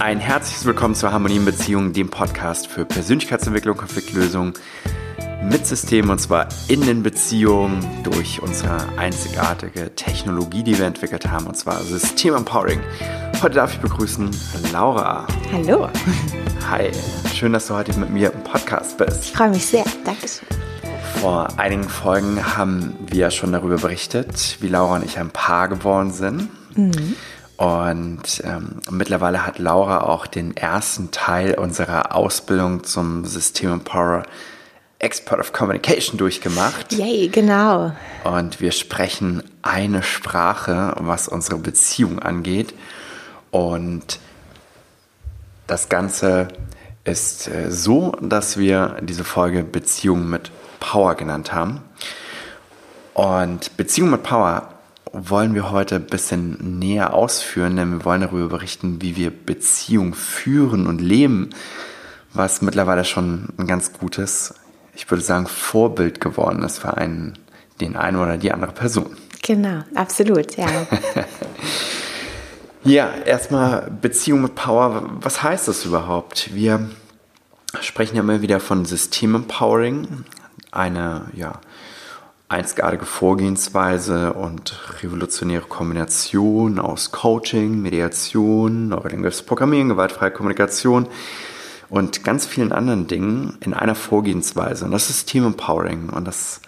[0.00, 4.54] Ein herzliches Willkommen zur Harmonie in Beziehungen, dem Podcast für Persönlichkeitsentwicklung, Konfliktlösung
[5.42, 11.46] mit Systemen und zwar in den Beziehungen durch unsere einzigartige Technologie, die wir entwickelt haben,
[11.46, 12.80] und zwar System Empowering.
[13.42, 14.30] Heute darf ich begrüßen
[14.72, 15.26] Laura.
[15.52, 15.90] Hallo.
[16.70, 16.90] Hi,
[17.34, 19.24] schön, dass du heute mit mir im Podcast bist.
[19.24, 19.84] Ich freue mich sehr.
[20.06, 20.48] Dankeschön.
[21.20, 26.10] Vor einigen Folgen haben wir schon darüber berichtet, wie Laura und ich ein Paar geworden
[26.10, 26.48] sind.
[26.74, 27.16] Mhm.
[27.60, 34.22] Und ähm, mittlerweile hat Laura auch den ersten Teil unserer Ausbildung zum System Empower
[34.98, 36.90] Expert of Communication durchgemacht.
[36.94, 37.92] Yay, genau.
[38.24, 42.72] Und wir sprechen eine Sprache, was unsere Beziehung angeht.
[43.50, 44.18] Und
[45.66, 46.48] das Ganze
[47.04, 50.50] ist äh, so, dass wir diese Folge Beziehung mit
[50.80, 51.82] Power genannt haben.
[53.12, 54.79] Und Beziehung mit Power
[55.12, 60.14] wollen wir heute ein bisschen näher ausführen, denn wir wollen darüber berichten, wie wir Beziehung
[60.14, 61.50] führen und leben,
[62.32, 64.54] was mittlerweile schon ein ganz gutes,
[64.94, 67.38] ich würde sagen, Vorbild geworden ist für einen,
[67.80, 69.16] den einen oder die andere Person.
[69.42, 70.66] Genau, absolut, ja.
[72.84, 75.10] ja, erstmal Beziehung mit Power.
[75.20, 76.54] Was heißt das überhaupt?
[76.54, 76.88] Wir
[77.80, 80.24] sprechen ja immer wieder von System Empowering,
[80.70, 81.60] eine, ja,
[82.50, 91.06] einzigartige Vorgehensweise und revolutionäre Kombination aus Coaching, Mediation, neurolinguistisches Programmieren, gewaltfreie Kommunikation
[91.88, 94.84] und ganz vielen anderen Dingen in einer Vorgehensweise.
[94.84, 96.10] Und das ist Team Empowering.
[96.10, 96.60] Und das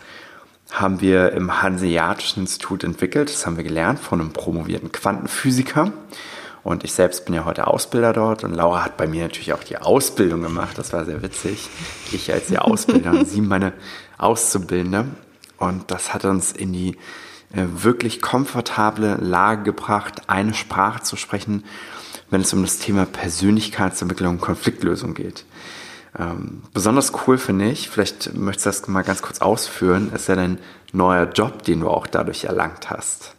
[0.71, 3.29] haben wir im Hanseatischen Institut entwickelt.
[3.29, 5.93] Das haben wir gelernt von einem promovierten Quantenphysiker.
[6.63, 9.65] Und ich selbst bin ja heute Ausbilder dort und Laura hat bei mir natürlich auch
[9.65, 10.79] die Ausbildung gemacht.
[10.79, 11.69] Das war sehr witzig.
[12.13, 13.73] Ich als ihr Ausbilder und sie meine
[14.17, 15.07] Auszubildende.
[15.63, 16.97] Und das hat uns in die
[17.55, 21.65] äh, wirklich komfortable Lage gebracht, eine Sprache zu sprechen,
[22.31, 25.45] wenn es um das Thema Persönlichkeitsentwicklung und Konfliktlösung geht.
[26.19, 30.35] Ähm, besonders cool finde ich, vielleicht möchtest du das mal ganz kurz ausführen, ist ja
[30.35, 30.59] dein
[30.93, 33.35] neuer Job, den du auch dadurch erlangt hast.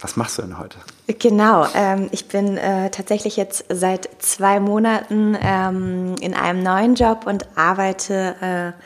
[0.00, 0.78] Was machst du denn heute?
[1.18, 7.26] Genau, ähm, ich bin äh, tatsächlich jetzt seit zwei Monaten ähm, in einem neuen Job
[7.26, 8.82] und arbeite äh,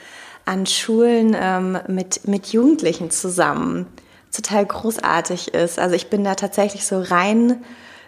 [0.49, 3.87] an Schulen ähm, mit, mit Jugendlichen zusammen.
[4.33, 5.79] Total großartig ist.
[5.79, 7.63] Also ich bin da tatsächlich so rein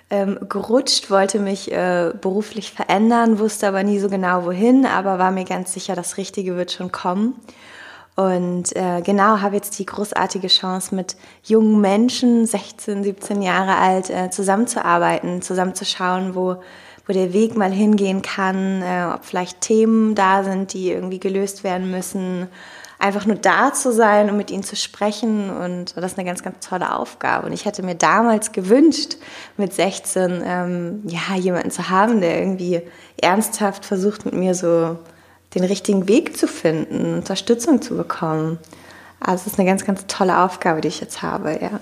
[0.09, 5.31] ähm, gerutscht, wollte mich äh, beruflich verändern, wusste aber nie so genau wohin, aber war
[5.33, 7.35] mir ganz sicher, das Richtige wird schon kommen.
[8.17, 14.09] Und äh, genau, habe jetzt die großartige Chance, mit jungen Menschen, 16, 17 Jahre alt,
[14.09, 16.57] äh, zusammenzuarbeiten, zusammenzuschauen, wo
[17.07, 21.65] wo der Weg mal hingehen kann, äh, ob vielleicht Themen da sind, die irgendwie gelöst
[21.65, 22.49] werden müssen.
[22.99, 26.43] Einfach nur da zu sein und mit ihnen zu sprechen und das ist eine ganz,
[26.43, 27.47] ganz tolle Aufgabe.
[27.47, 29.17] Und ich hätte mir damals gewünscht,
[29.57, 32.83] mit 16, ähm, ja, jemanden zu haben, der irgendwie
[33.21, 34.99] ernsthaft versucht, mit mir so
[35.55, 38.59] den richtigen Weg zu finden, Unterstützung zu bekommen.
[39.19, 41.81] Also es ist eine ganz, ganz tolle Aufgabe, die ich jetzt habe, ja.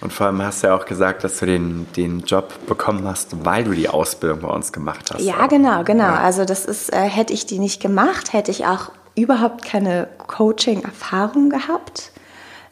[0.00, 3.44] Und vor allem hast du ja auch gesagt, dass du den, den Job bekommen hast,
[3.44, 5.22] weil du die Ausbildung bei uns gemacht hast.
[5.22, 6.04] Ja, genau, genau.
[6.04, 6.20] Ja.
[6.20, 11.48] Also das ist, äh, hätte ich die nicht gemacht, hätte ich auch überhaupt keine Coaching-Erfahrung
[11.48, 12.12] gehabt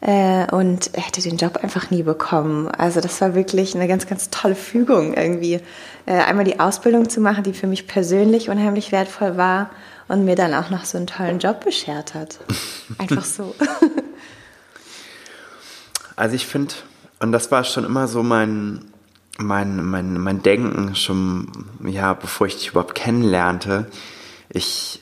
[0.02, 2.68] äh, und hätte den Job einfach nie bekommen.
[2.68, 5.60] Also das war wirklich eine ganz, ganz tolle Fügung irgendwie.
[6.04, 9.70] Äh, einmal die Ausbildung zu machen, die für mich persönlich unheimlich wertvoll war
[10.08, 12.38] und mir dann auch noch so einen tollen Job beschert hat.
[12.98, 13.54] Einfach so.
[16.16, 16.74] Also ich finde,
[17.20, 18.84] und das war schon immer so mein,
[19.38, 21.48] mein, mein, mein Denken, schon,
[21.84, 23.86] ja, bevor ich dich überhaupt kennenlernte.
[24.48, 25.00] Ich,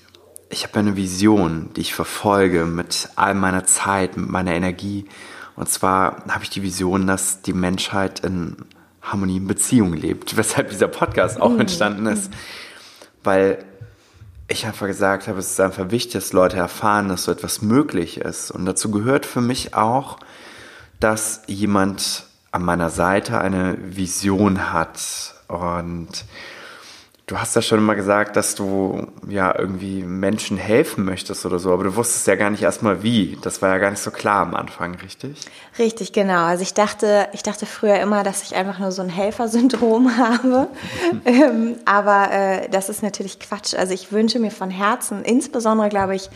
[0.48, 5.06] ich habe eine Vision, die ich verfolge mit all meiner Zeit, mit meiner Energie.
[5.56, 8.56] Und zwar habe ich die Vision, dass die Menschheit in
[9.02, 11.60] Harmonie in Beziehung lebt, weshalb dieser Podcast auch mhm.
[11.60, 12.32] entstanden ist.
[13.24, 13.64] Weil
[14.48, 18.18] ich einfach gesagt habe, es ist einfach wichtig, dass Leute erfahren, dass so etwas möglich
[18.18, 18.50] ist.
[18.50, 20.18] Und dazu gehört für mich auch,
[21.02, 25.34] dass jemand an meiner Seite eine Vision hat.
[25.48, 26.24] Und
[27.26, 31.72] du hast ja schon immer gesagt, dass du ja irgendwie Menschen helfen möchtest oder so,
[31.72, 33.38] aber du wusstest ja gar nicht erstmal wie.
[33.42, 35.40] Das war ja gar nicht so klar am Anfang, richtig?
[35.78, 36.44] Richtig, genau.
[36.44, 40.68] Also ich dachte, ich dachte früher immer, dass ich einfach nur so ein Helfersyndrom habe.
[41.24, 43.74] ähm, aber äh, das ist natürlich Quatsch.
[43.74, 46.28] Also ich wünsche mir von Herzen, insbesondere glaube ich,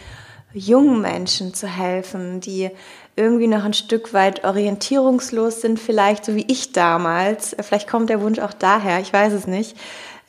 [0.53, 2.71] jungen Menschen zu helfen, die
[3.17, 7.57] irgendwie noch ein Stück weit orientierungslos sind, vielleicht so wie ich damals.
[7.61, 9.77] Vielleicht kommt der Wunsch auch daher, ich weiß es nicht.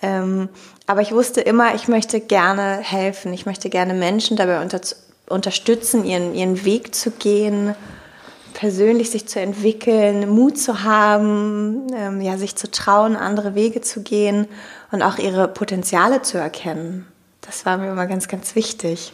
[0.02, 0.50] Ähm,
[0.86, 3.34] aber ich wusste immer, ich möchte gerne helfen.
[3.34, 4.80] Ich möchte gerne Menschen dabei unter,
[5.28, 7.76] unterstützen, ihren, ihren Weg zu gehen,
[8.54, 14.02] persönlich sich zu entwickeln, Mut zu haben, ähm, ja, sich zu trauen, andere Wege zu
[14.02, 14.48] gehen
[14.92, 17.06] und auch ihre Potenziale zu erkennen.
[17.42, 19.12] Das war mir immer ganz, ganz wichtig.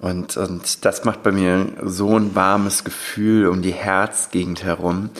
[0.00, 5.10] Und, und das macht bei mir so ein warmes Gefühl um die Herzgegend herum,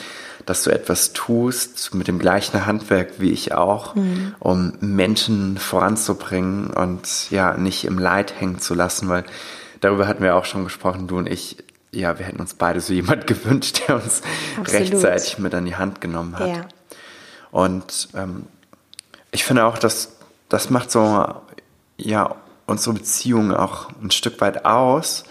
[0.47, 4.35] dass du etwas tust mit dem gleichen Handwerk wie ich auch, mhm.
[4.41, 9.25] um Menschen voranzubringen und ja, nicht im Leid hängen zu lassen, weil
[9.81, 11.59] darüber hatten wir auch schon gesprochen, du und ich,
[11.93, 14.23] ja, wir hätten uns beide so jemand gewünscht, der uns
[14.59, 14.93] Absolut.
[14.93, 16.49] rechtzeitig mit an die Hand genommen hat.
[16.49, 16.69] Ja.
[17.51, 18.47] Und ähm,
[19.31, 20.17] ich finde auch, dass
[20.49, 21.27] das macht so,
[21.97, 22.35] ja,
[22.71, 25.25] unsere Beziehung auch ein Stück weit aus.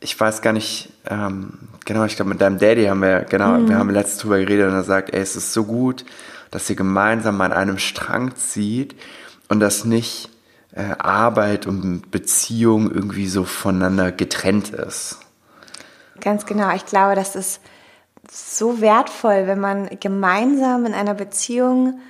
[0.00, 3.68] Ich weiß gar nicht, ähm, genau, ich glaube, mit deinem Daddy haben wir, genau, mhm.
[3.68, 6.04] wir haben letztens drüber geredet und er sagt, ey, es ist so gut,
[6.50, 8.94] dass ihr gemeinsam an einem Strang zieht
[9.48, 10.28] und dass nicht
[10.72, 15.18] äh, Arbeit und Beziehung irgendwie so voneinander getrennt ist.
[16.20, 16.74] Ganz genau.
[16.74, 17.60] Ich glaube, das ist
[18.30, 22.00] so wertvoll, wenn man gemeinsam in einer Beziehung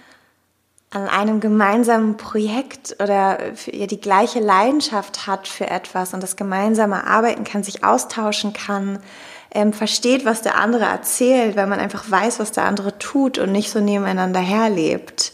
[0.94, 3.38] an einem gemeinsamen Projekt oder
[3.72, 9.00] ja, die gleiche Leidenschaft hat für etwas und das gemeinsame Arbeiten kann, sich austauschen kann,
[9.50, 13.50] ähm, versteht, was der andere erzählt, weil man einfach weiß, was der andere tut und
[13.50, 15.32] nicht so nebeneinander herlebt.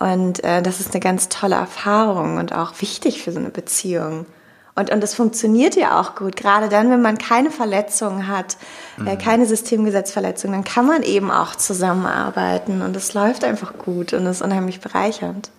[0.00, 4.26] Und äh, das ist eine ganz tolle Erfahrung und auch wichtig für so eine Beziehung.
[4.74, 6.36] Und, und das funktioniert ja auch gut.
[6.36, 8.56] Gerade dann, wenn man keine Verletzungen hat,
[8.98, 9.18] äh, mhm.
[9.18, 14.42] keine Systemgesetzverletzungen, dann kann man eben auch zusammenarbeiten und es läuft einfach gut und ist
[14.42, 15.50] unheimlich bereichernd.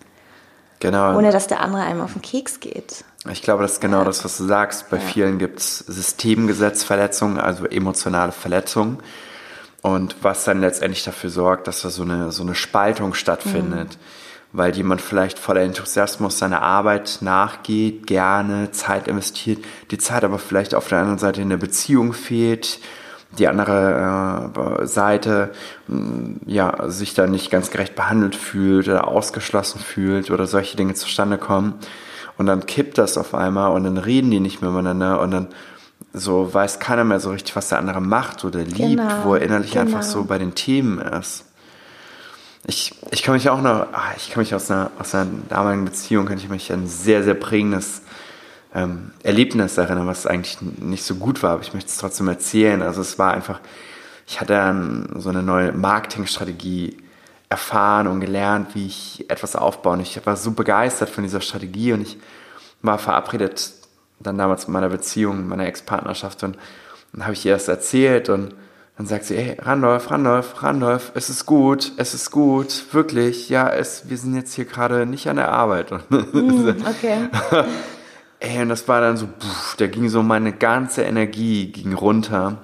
[0.80, 1.16] Genau.
[1.16, 3.04] Ohne dass der andere einem auf den Keks geht.
[3.30, 4.06] Ich glaube, das ist genau ja.
[4.06, 4.90] das, was du sagst.
[4.90, 5.04] Bei ja.
[5.04, 8.98] vielen gibt es Systemgesetzverletzungen, also emotionale Verletzungen.
[9.84, 13.90] Und was dann letztendlich dafür sorgt, dass da so eine, so eine Spaltung stattfindet.
[13.90, 14.21] Mhm
[14.54, 20.76] weil jemand vielleicht voller Enthusiasmus seiner Arbeit nachgeht, gerne Zeit investiert, die Zeit aber vielleicht
[20.76, 22.80] auf der anderen Seite in der Beziehung fehlt,
[23.38, 24.52] die andere
[24.82, 25.52] äh, Seite
[25.88, 30.96] mm, ja sich da nicht ganz gerecht behandelt fühlt oder ausgeschlossen fühlt oder solche Dinge
[30.96, 31.76] zustande kommen
[32.38, 35.48] und dann kippt das auf einmal und dann reden die nicht mehr miteinander und dann
[36.14, 39.44] so weiß keiner mehr so richtig, was der andere macht oder liebt, genau, wo er
[39.44, 39.86] innerlich genau.
[39.86, 41.46] einfach so bei den Themen ist
[42.68, 45.86] ich, ich kann mich auch noch, ah, ich kann mich aus einer, aus einer damaligen
[45.86, 48.02] Beziehung, kann ich mich an ein sehr, sehr prägendes
[48.74, 52.82] ähm, Erlebnis erinnern, was eigentlich nicht so gut war, aber ich möchte es trotzdem erzählen.
[52.82, 53.60] Also es war einfach,
[54.28, 56.98] ich hatte dann so eine neue Marketingstrategie
[57.50, 59.94] erfahren und gelernt, wie ich etwas aufbaue.
[59.94, 62.18] Und ich war so begeistert von dieser Strategie und ich
[62.82, 63.74] war verabredet
[64.20, 66.58] dann damals mit meiner Beziehung, meiner Ex-Partnerschaft und
[67.12, 68.54] dann habe ich ihr das erzählt und
[69.02, 73.68] dann sagt sie, hey, Randolph, Randolph, Randolph, es ist gut, es ist gut, wirklich, ja,
[73.68, 75.92] es, wir sind jetzt hier gerade nicht an der Arbeit.
[76.34, 77.28] Mm, okay.
[78.40, 82.58] Ey, und das war dann so, pff, da ging so meine ganze Energie ging runter,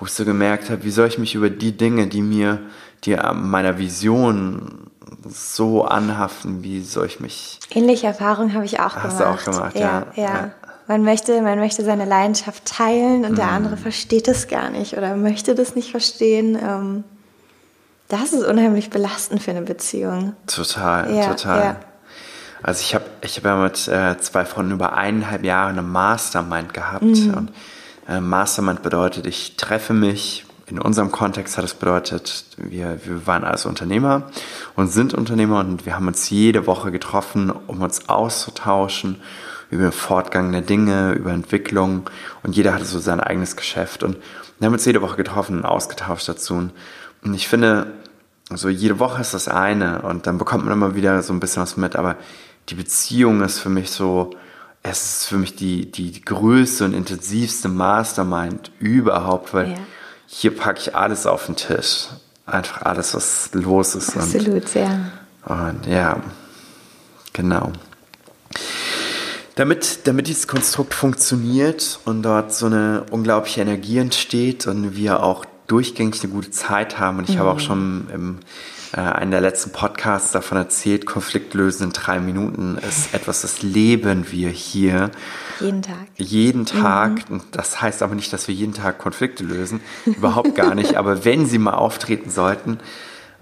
[0.00, 2.58] wo ich so gemerkt habe, wie soll ich mich über die Dinge, die mir,
[3.04, 4.90] die meiner Vision
[5.28, 7.60] so anhaften, wie soll ich mich...
[7.70, 9.46] Ähnliche Erfahrungen habe ich auch Hast gemacht.
[9.46, 10.06] Hast du auch gemacht, ja.
[10.16, 10.24] ja.
[10.24, 10.50] ja.
[10.88, 13.36] Man möchte, man möchte seine Leidenschaft teilen und mhm.
[13.36, 16.58] der andere versteht es gar nicht oder möchte das nicht verstehen.
[16.60, 17.04] Ähm,
[18.08, 20.32] das ist unheimlich belastend für eine Beziehung.
[20.46, 21.62] Total, ja, total.
[21.62, 21.76] Ja.
[22.62, 26.72] Also ich habe ich hab ja mit äh, zwei Freunden über eineinhalb Jahre eine Mastermind
[26.72, 27.04] gehabt.
[27.04, 27.34] Mhm.
[27.34, 27.52] Und
[28.08, 30.46] äh, Mastermind bedeutet, ich treffe mich.
[30.66, 34.24] In unserem Kontext hat es bedeutet, wir, wir waren als Unternehmer
[34.76, 39.16] und sind Unternehmer und wir haben uns jede Woche getroffen, um uns auszutauschen
[39.70, 42.08] über den Fortgang der Dinge, über Entwicklung
[42.42, 44.16] und jeder hatte so sein eigenes Geschäft und
[44.58, 46.70] wir haben uns jede Woche getroffen und ausgetauscht dazu
[47.22, 47.92] und ich finde,
[48.50, 51.62] so jede Woche ist das eine und dann bekommt man immer wieder so ein bisschen
[51.62, 52.16] was mit, aber
[52.68, 54.30] die Beziehung ist für mich so,
[54.82, 59.76] es ist für mich die, die größte und intensivste Mastermind überhaupt, weil ja.
[60.26, 62.08] hier packe ich alles auf den Tisch.
[62.46, 64.16] Einfach alles, was los ist.
[64.16, 65.00] Absolut, und, ja.
[65.44, 66.20] Und ja,
[67.34, 67.72] genau.
[69.58, 75.44] Damit, damit dieses Konstrukt funktioniert und dort so eine unglaubliche Energie entsteht und wir auch
[75.66, 77.18] durchgängig eine gute Zeit haben.
[77.18, 77.40] Und ich mhm.
[77.40, 77.60] habe auch mhm.
[77.60, 78.38] schon im
[78.92, 83.62] äh, einen der letzten Podcasts davon erzählt, Konflikt lösen in drei Minuten ist etwas, das
[83.62, 85.10] leben wir hier.
[85.58, 86.06] Jeden Tag.
[86.14, 87.28] Jeden Tag.
[87.28, 87.40] Mhm.
[87.50, 89.80] Das heißt aber nicht, dass wir jeden Tag Konflikte lösen.
[90.06, 90.94] Überhaupt gar nicht.
[90.96, 92.78] Aber wenn sie mal auftreten sollten,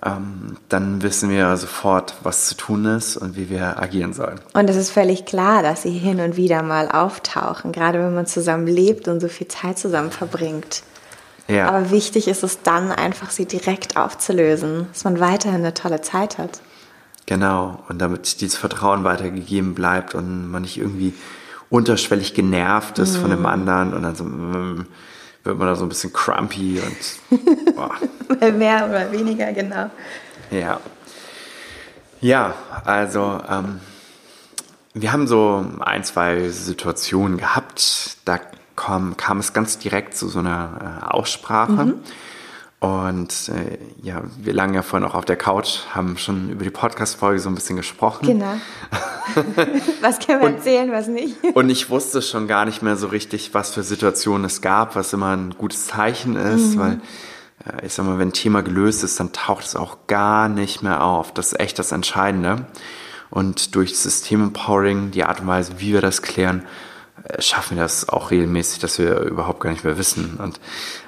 [0.05, 4.41] ähm, dann wissen wir sofort, was zu tun ist und wie wir agieren sollen.
[4.53, 8.27] Und es ist völlig klar, dass sie hin und wieder mal auftauchen, gerade wenn man
[8.27, 10.83] zusammen lebt und so viel Zeit zusammen verbringt.
[11.49, 11.69] Ja.
[11.69, 16.39] Aber wichtig ist es dann einfach, sie direkt aufzulösen, dass man weiterhin eine tolle Zeit
[16.39, 16.61] hat.
[17.27, 21.15] Genau, und damit dieses Vertrauen weitergegeben bleibt und man nicht irgendwie
[21.71, 23.21] unterschwellig genervt ist mm.
[23.21, 23.47] von dem mhm.
[23.47, 24.87] anderen und dann so, mm,
[25.47, 27.97] wird man da so ein bisschen crumpy und boah.
[28.53, 29.91] mehr oder weniger, genau.
[30.51, 30.81] Ja.
[32.21, 33.81] Ja, also ähm,
[34.95, 38.41] wir haben so ein, zwei Situationen gehabt, da
[38.75, 41.87] kam, kam es ganz direkt zu so einer äh, Aussprache.
[41.87, 41.95] Mhm.
[42.87, 46.71] Und äh, ja, wir lagen ja vorhin auch auf der Couch, haben schon über die
[46.71, 48.27] Podcast-Folge so ein bisschen gesprochen.
[48.27, 48.55] Genau.
[50.01, 51.37] was können wir und, erzählen, was nicht?
[51.55, 55.13] und ich wusste schon gar nicht mehr so richtig, was für Situationen es gab, was
[55.13, 56.79] immer ein gutes Zeichen ist, mhm.
[56.79, 57.01] weil
[57.67, 60.83] äh, ich sag mal, wenn ein Thema gelöst ist, dann taucht es auch gar nicht
[60.83, 61.33] mehr auf.
[61.33, 62.67] Das ist echt das Entscheidende.
[63.31, 66.63] Und durch System Empowering, die Art und Weise, wie wir das klären,
[67.39, 70.39] schaffen wir das auch regelmäßig, dass wir überhaupt gar nicht mehr wissen.
[70.43, 70.61] Und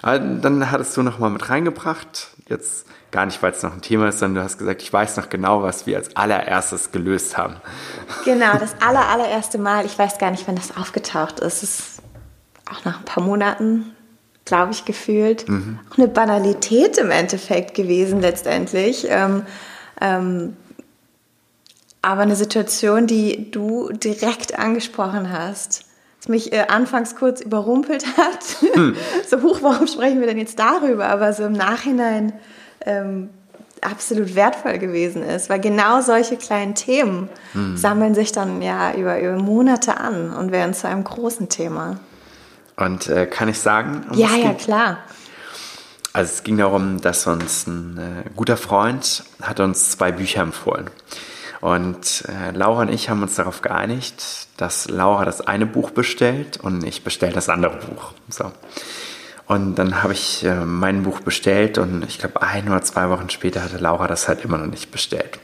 [0.02, 4.08] äh, dann hattest du nochmal mit reingebracht, jetzt gar nicht, weil es noch ein Thema
[4.08, 7.56] ist, sondern du hast gesagt, ich weiß noch genau, was wir als allererstes gelöst haben.
[8.24, 9.86] Genau, das aller, allererste Mal.
[9.86, 11.62] Ich weiß gar nicht, wann das aufgetaucht ist.
[11.62, 12.02] Es ist
[12.70, 13.94] auch nach ein paar Monaten,
[14.44, 15.48] glaube ich, gefühlt.
[15.48, 15.78] Mhm.
[15.90, 19.06] Auch eine Banalität im Endeffekt gewesen letztendlich.
[19.08, 19.46] Ähm,
[20.00, 20.56] ähm,
[22.02, 25.87] aber eine Situation, die du direkt angesprochen hast,
[26.18, 28.44] das mich äh, anfangs kurz überrumpelt hat.
[28.74, 28.96] Hm.
[29.28, 31.06] so, hoch, warum sprechen wir denn jetzt darüber?
[31.06, 32.32] Aber so im Nachhinein
[32.84, 33.30] ähm,
[33.80, 37.76] absolut wertvoll gewesen ist, weil genau solche kleinen Themen hm.
[37.76, 41.98] sammeln sich dann ja über, über Monate an und werden zu einem großen Thema.
[42.76, 44.06] Und äh, kann ich sagen?
[44.10, 44.98] Um ja, ja, klar.
[46.12, 50.90] Also es ging darum, dass uns ein äh, guter Freund hat uns zwei Bücher empfohlen.
[51.60, 56.58] Und äh, Laura und ich haben uns darauf geeinigt, dass Laura das eine Buch bestellt
[56.58, 58.12] und ich bestelle das andere Buch.
[58.28, 58.52] So.
[59.46, 63.30] Und dann habe ich äh, mein Buch bestellt und ich glaube ein oder zwei Wochen
[63.30, 65.40] später hatte Laura das halt immer noch nicht bestellt.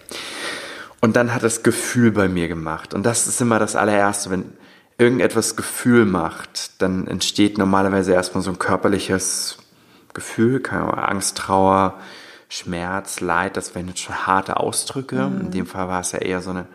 [1.00, 2.94] Und dann hat das Gefühl bei mir gemacht.
[2.94, 4.52] Und das ist immer das allererste, wenn
[4.99, 9.59] irgendetwas Gefühl macht, dann entsteht normalerweise erstmal so ein körperliches
[10.12, 11.99] Gefühl, keine Ahnung, Angst, Trauer,
[12.54, 15.16] Schmerz, Leid, das wären jetzt schon harte Ausdrücke.
[15.16, 15.40] Mhm.
[15.40, 16.66] In dem Fall war es ja eher so eine,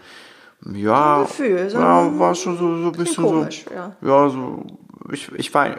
[0.74, 3.96] ja, Gefühl, so ja, war schon so, so ein bisschen komisch, so, ja.
[4.02, 4.66] ja, so,
[5.10, 5.78] ich, ich war,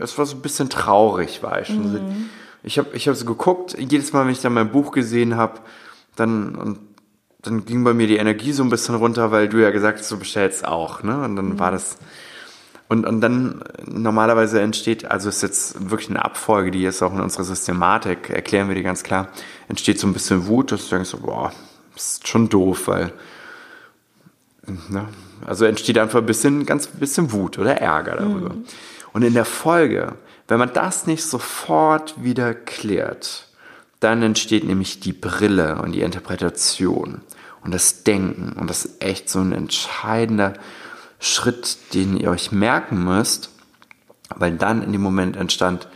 [0.00, 1.92] es war so ein bisschen traurig, war ich schon.
[1.92, 2.30] Mhm.
[2.64, 5.60] Ich habe ich hab so geguckt, jedes Mal, wenn ich dann mein Buch gesehen habe,
[6.16, 6.80] dann, und
[7.42, 10.10] dann ging bei mir die Energie so ein bisschen runter, weil du ja gesagt hast,
[10.10, 11.22] du bestellst auch, ne?
[11.22, 11.58] Und dann mhm.
[11.60, 11.98] war das,
[12.88, 17.20] und, und dann normalerweise entsteht, also ist jetzt wirklich eine Abfolge, die ist auch in
[17.20, 19.28] unserer Systematik, erklären wir die ganz klar,
[19.68, 21.52] entsteht so ein bisschen Wut, dass du denkst so, boah,
[21.96, 23.12] ist schon doof, weil,
[24.88, 25.08] ne?
[25.44, 28.50] also entsteht einfach ein bisschen, ganz bisschen Wut oder Ärger darüber.
[28.50, 28.64] Mhm.
[29.12, 30.14] Und in der Folge,
[30.46, 33.48] wenn man das nicht sofort wieder klärt,
[33.98, 37.22] dann entsteht nämlich die Brille und die Interpretation
[37.64, 40.54] und das Denken und das ist echt so ein entscheidender
[41.18, 43.50] Schritt, den ihr euch merken müsst,
[44.34, 45.88] weil dann in dem Moment entstand,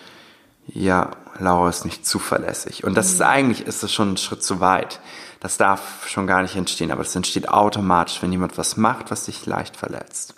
[0.66, 2.84] ja, Laura ist nicht zuverlässig.
[2.84, 3.26] Und das ist mhm.
[3.26, 5.00] eigentlich, ist es schon ein Schritt zu weit.
[5.40, 9.24] Das darf schon gar nicht entstehen, aber das entsteht automatisch, wenn jemand was macht, was
[9.24, 10.34] sich leicht verletzt.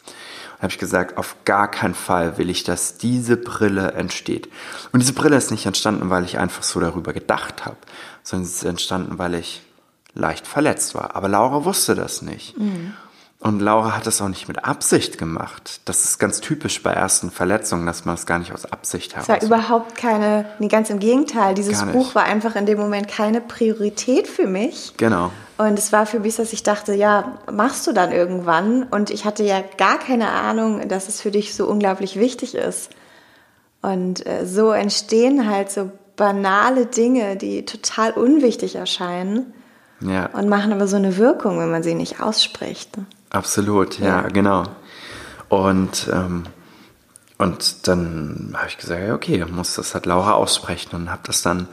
[0.55, 4.49] Und habe ich gesagt, auf gar keinen Fall will ich, dass diese Brille entsteht.
[4.93, 7.79] Und diese Brille ist nicht entstanden, weil ich einfach so darüber gedacht habe,
[8.23, 9.63] sondern sie ist entstanden, weil ich
[10.15, 11.17] leicht verletzt war.
[11.17, 12.57] Aber Laura wusste das nicht.
[12.57, 12.95] Mhm.
[13.43, 15.81] Und Laura hat das auch nicht mit Absicht gemacht.
[15.85, 19.25] Das ist ganz typisch bei ersten Verletzungen, dass man es gar nicht aus Absicht hat.
[19.25, 21.55] Es war überhaupt keine, nee, ganz im Gegenteil.
[21.55, 24.95] Dieses Buch war einfach in dem Moment keine Priorität für mich.
[24.97, 25.33] Genau.
[25.59, 28.85] Und es war für mich, dass ich dachte, ja, machst du dann irgendwann?
[28.85, 32.91] Und ich hatte ja gar keine Ahnung, dass es für dich so unglaublich wichtig ist.
[33.81, 39.53] Und äh, so entstehen halt so banale Dinge, die total unwichtig erscheinen.
[40.01, 40.27] Ja.
[40.27, 42.91] Und machen aber so eine Wirkung, wenn man sie nicht ausspricht.
[43.33, 44.29] Absolut, ja, ja.
[44.29, 44.65] genau.
[45.49, 46.45] Und, ähm,
[47.39, 51.67] und dann habe ich gesagt, okay, muss das halt Laura aussprechen und habe das dann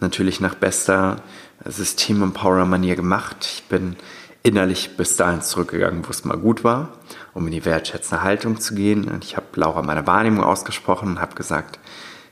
[0.00, 1.16] natürlich nach bester
[1.64, 3.36] System-Empower-Manier gemacht.
[3.40, 3.96] Ich bin
[4.42, 6.90] innerlich bis dahin zurückgegangen, wo es mal gut war,
[7.34, 9.08] um in die wertschätzende Haltung zu gehen.
[9.08, 11.78] Und ich habe Laura meine Wahrnehmung ausgesprochen und habe gesagt,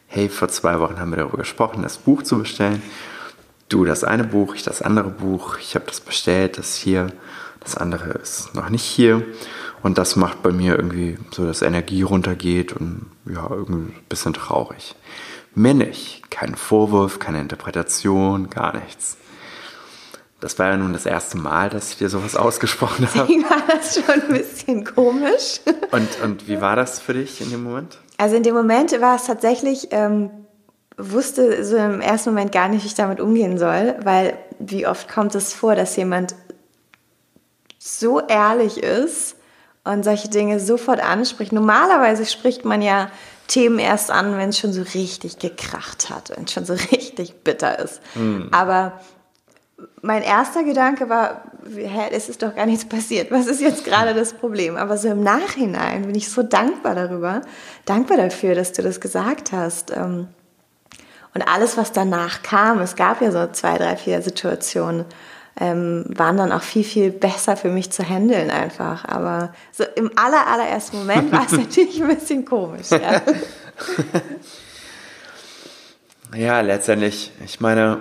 [0.07, 2.83] hey, vor zwei Wochen haben wir darüber gesprochen, das Buch zu bestellen.
[3.69, 5.59] Du das eine Buch, ich das andere Buch.
[5.59, 7.09] Ich habe das bestellt, das hier
[7.67, 9.23] das andere ist noch nicht hier.
[9.83, 14.33] Und das macht bei mir irgendwie so, dass Energie runtergeht und ja, irgendwie ein bisschen
[14.33, 14.95] traurig.
[15.55, 16.31] Mehr nicht.
[16.31, 19.17] Kein Vorwurf, keine Interpretation, gar nichts.
[20.41, 23.27] Das war ja nun das erste Mal, dass ich dir sowas ausgesprochen habe.
[23.27, 25.61] Deswegen war das schon ein bisschen komisch.
[25.91, 27.99] Und, und wie war das für dich in dem Moment?
[28.19, 30.31] Also in dem Moment war es tatsächlich, ähm,
[30.97, 35.09] wusste so im ersten Moment gar nicht, wie ich damit umgehen soll, weil wie oft
[35.09, 36.35] kommt es vor, dass jemand
[37.87, 39.37] so ehrlich ist
[39.85, 41.53] und solche Dinge sofort anspricht.
[41.53, 43.11] Normalerweise spricht man ja
[43.47, 47.45] Themen erst an, wenn es schon so richtig gekracht hat, wenn es schon so richtig
[47.45, 48.01] bitter ist.
[48.15, 48.49] Mhm.
[48.51, 49.01] Aber
[50.03, 51.43] mein erster Gedanke war,
[51.75, 53.31] hä, es ist doch gar nichts passiert.
[53.31, 54.77] Was ist jetzt gerade das Problem?
[54.77, 57.43] Aber so im Nachhinein bin ich so dankbar darüber,
[57.85, 59.93] dankbar dafür, dass du das gesagt hast.
[59.93, 60.29] Ähm,
[61.35, 65.05] und alles, was danach kam, es gab ja so zwei, drei, vier Situationen,
[65.59, 69.05] ähm, waren dann auch viel, viel besser für mich zu handeln einfach.
[69.07, 72.91] Aber so im aller, allerersten Moment war es natürlich ein bisschen komisch.
[72.91, 73.23] Ja.
[76.37, 78.01] ja, letztendlich, ich meine,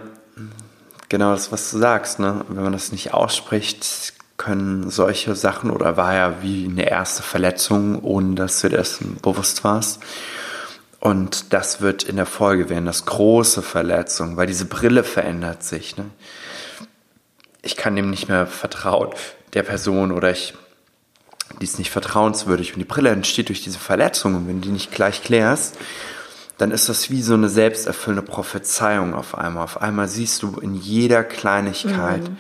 [1.09, 2.43] genau das, was du sagst, ne?
[2.49, 8.03] wenn man das nicht ausspricht, können solche Sachen oder war ja wie eine erste Verletzung,
[8.03, 10.01] ohne dass du dir dessen bewusst warst.
[10.99, 15.95] Und das wird in der Folge werden, das große Verletzung, weil diese Brille verändert sich.
[15.97, 16.05] Ne?
[17.65, 19.09] Ich kann dem nicht mehr vertrauen,
[19.53, 20.53] der Person oder ich,
[21.59, 24.73] die ist nicht vertrauenswürdig und die Brille entsteht durch diese Verletzung und wenn du die
[24.73, 25.77] nicht gleich klärst,
[26.59, 29.63] dann ist das wie so eine selbsterfüllende Prophezeiung auf einmal.
[29.63, 32.37] Auf einmal siehst du in jeder Kleinigkeit mhm.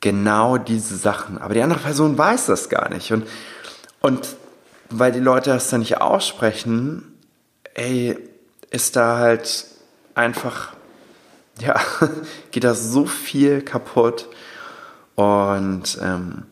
[0.00, 1.38] genau diese Sachen.
[1.38, 3.12] Aber die andere Person weiß das gar nicht.
[3.12, 3.26] Und,
[4.00, 4.36] und
[4.90, 7.16] weil die Leute das dann nicht aussprechen,
[7.74, 8.18] ey,
[8.70, 9.66] ist da halt
[10.14, 10.74] einfach
[11.62, 11.80] ja,
[12.50, 14.28] geht da so viel kaputt.
[15.14, 16.44] Und ähm,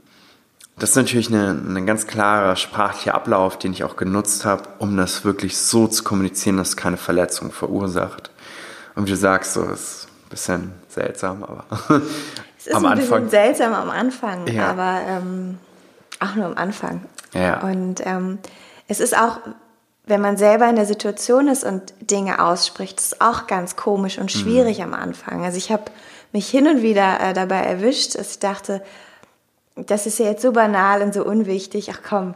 [0.78, 4.96] das ist natürlich ein eine ganz klarer sprachlicher Ablauf, den ich auch genutzt habe, um
[4.96, 8.30] das wirklich so zu kommunizieren, dass es keine Verletzung verursacht.
[8.94, 11.64] Und wie du sagst, so ist ein bisschen seltsam, aber
[12.58, 13.24] es ist am ein Anfang.
[13.24, 14.68] bisschen seltsam am Anfang, ja.
[14.68, 15.58] aber ähm,
[16.18, 17.02] auch nur am Anfang.
[17.34, 17.60] Ja.
[17.60, 18.38] Und ähm,
[18.88, 19.38] es ist auch
[20.04, 24.32] wenn man selber in der Situation ist und Dinge ausspricht, ist auch ganz komisch und
[24.32, 24.84] schwierig mhm.
[24.84, 25.44] am Anfang.
[25.44, 25.84] Also ich habe
[26.32, 28.82] mich hin und wieder äh, dabei erwischt, dass ich dachte,
[29.76, 32.34] das ist ja jetzt so banal und so unwichtig, ach komm,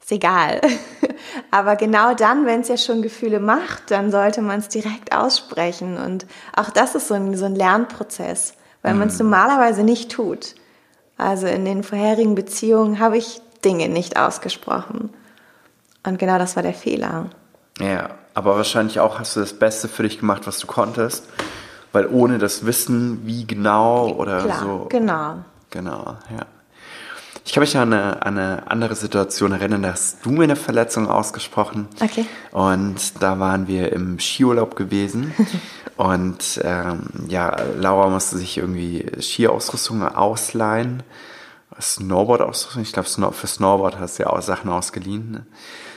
[0.00, 0.60] ist egal.
[1.50, 5.96] Aber genau dann, wenn es ja schon Gefühle macht, dann sollte man es direkt aussprechen.
[5.96, 8.98] Und auch das ist so ein, so ein Lernprozess, weil mhm.
[9.00, 10.54] man es normalerweise nicht tut.
[11.16, 15.10] Also in den vorherigen Beziehungen habe ich Dinge nicht ausgesprochen.
[16.04, 17.30] Und genau das war der Fehler.
[17.80, 21.28] Ja, aber wahrscheinlich auch hast du das Beste für dich gemacht, was du konntest.
[21.92, 24.86] Weil ohne das Wissen, wie genau oder Klar, so.
[24.88, 25.44] Genau.
[25.70, 26.46] Genau, ja.
[27.46, 30.56] Ich kann mich an eine, an eine andere Situation erinnern, da hast du mir eine
[30.56, 31.88] Verletzung ausgesprochen.
[32.00, 32.24] Okay.
[32.52, 35.34] Und da waren wir im Skiurlaub gewesen.
[35.96, 41.02] und ähm, ja, Laura musste sich irgendwie Skiausrüstung ausleihen.
[41.80, 42.82] Snowboard-Ausrüstung.
[42.82, 45.46] Ich glaube, für Snowboard hast du ja auch Sachen ausgeliehen.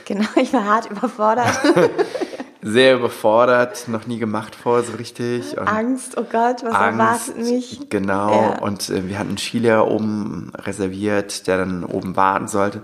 [0.08, 1.60] Genau, ich war hart überfordert.
[2.62, 5.56] Sehr überfordert, noch nie gemacht vor, so richtig.
[5.56, 7.80] Und Angst, oh Gott, was Angst, erwartet mich?
[7.88, 8.58] Genau, ja.
[8.58, 12.82] und äh, wir hatten einen Skilehrer oben reserviert, der dann oben warten sollte.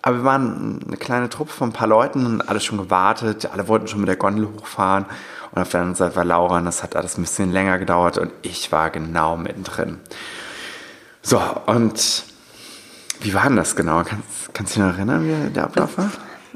[0.00, 3.68] Aber wir waren eine kleine Truppe von ein paar Leuten und alle schon gewartet, alle
[3.68, 5.04] wollten schon mit der Gondel hochfahren.
[5.52, 8.16] Und auf der anderen Seite war Laura und das hat alles ein bisschen länger gedauert
[8.16, 9.98] und ich war genau mittendrin.
[11.20, 12.24] So, und
[13.20, 14.02] wie war denn das genau?
[14.04, 16.10] Kannst, kannst du dich noch erinnern, wie der Ablauf war?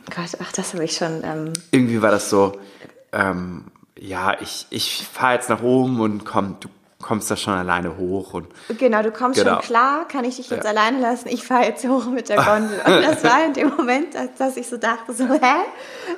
[0.07, 1.23] Gott, ach, das habe ich schon.
[1.25, 2.53] Ähm Irgendwie war das so,
[3.13, 3.65] ähm,
[3.99, 6.69] ja, ich, ich fahre jetzt nach oben und komm, du
[7.05, 8.33] kommst da schon alleine hoch.
[8.33, 9.57] Und, genau, du kommst genau.
[9.57, 10.71] schon klar, kann ich dich jetzt ja.
[10.71, 11.29] alleine lassen?
[11.29, 12.81] Ich fahre jetzt hoch mit der Gondel.
[12.87, 15.55] Und das war in dem Moment, dass ich so dachte, so, hä?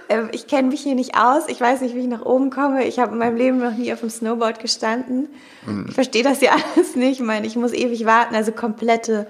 [0.09, 2.85] Ähm, ich kenne mich hier nicht aus, ich weiß nicht, wie ich nach oben komme.
[2.85, 5.29] Ich habe in meinem Leben noch nie auf dem Snowboard gestanden.
[5.67, 5.87] Mhm.
[5.89, 7.21] Ich verstehe das ja alles nicht.
[7.21, 9.27] Ich meine, ich muss ewig warten, also komplette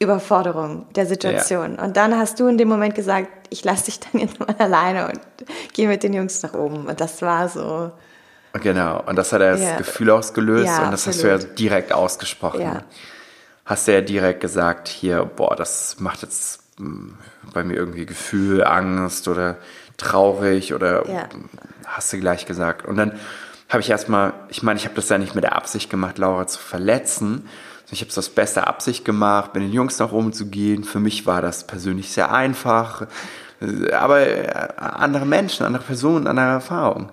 [0.00, 1.76] Überforderung der Situation.
[1.76, 1.84] Ja.
[1.84, 5.06] Und dann hast du in dem Moment gesagt, ich lasse dich dann jetzt mal alleine
[5.06, 5.20] und
[5.72, 6.86] gehe mit den Jungs nach oben.
[6.86, 7.92] Und das war so.
[8.54, 9.76] Genau, und das hat er das ja.
[9.76, 11.32] Gefühl ausgelöst ja, und das absolut.
[11.32, 12.60] hast du ja direkt ausgesprochen.
[12.60, 12.82] Ja.
[13.64, 17.16] Hast du ja direkt gesagt, hier, boah, das macht jetzt hm,
[17.52, 19.56] bei mir irgendwie Gefühl, Angst oder
[19.96, 21.04] traurig oder
[21.86, 22.84] hast du gleich gesagt.
[22.84, 23.18] Und dann
[23.68, 26.46] habe ich erstmal, ich meine, ich habe das ja nicht mit der Absicht gemacht, Laura
[26.46, 27.48] zu verletzen,
[27.94, 30.84] ich habe es aus bester Absicht gemacht, mit den Jungs nach oben zu gehen.
[30.84, 33.06] Für mich war das persönlich sehr einfach.
[33.92, 37.10] Aber äh, andere Menschen, andere Personen, andere Erfahrungen.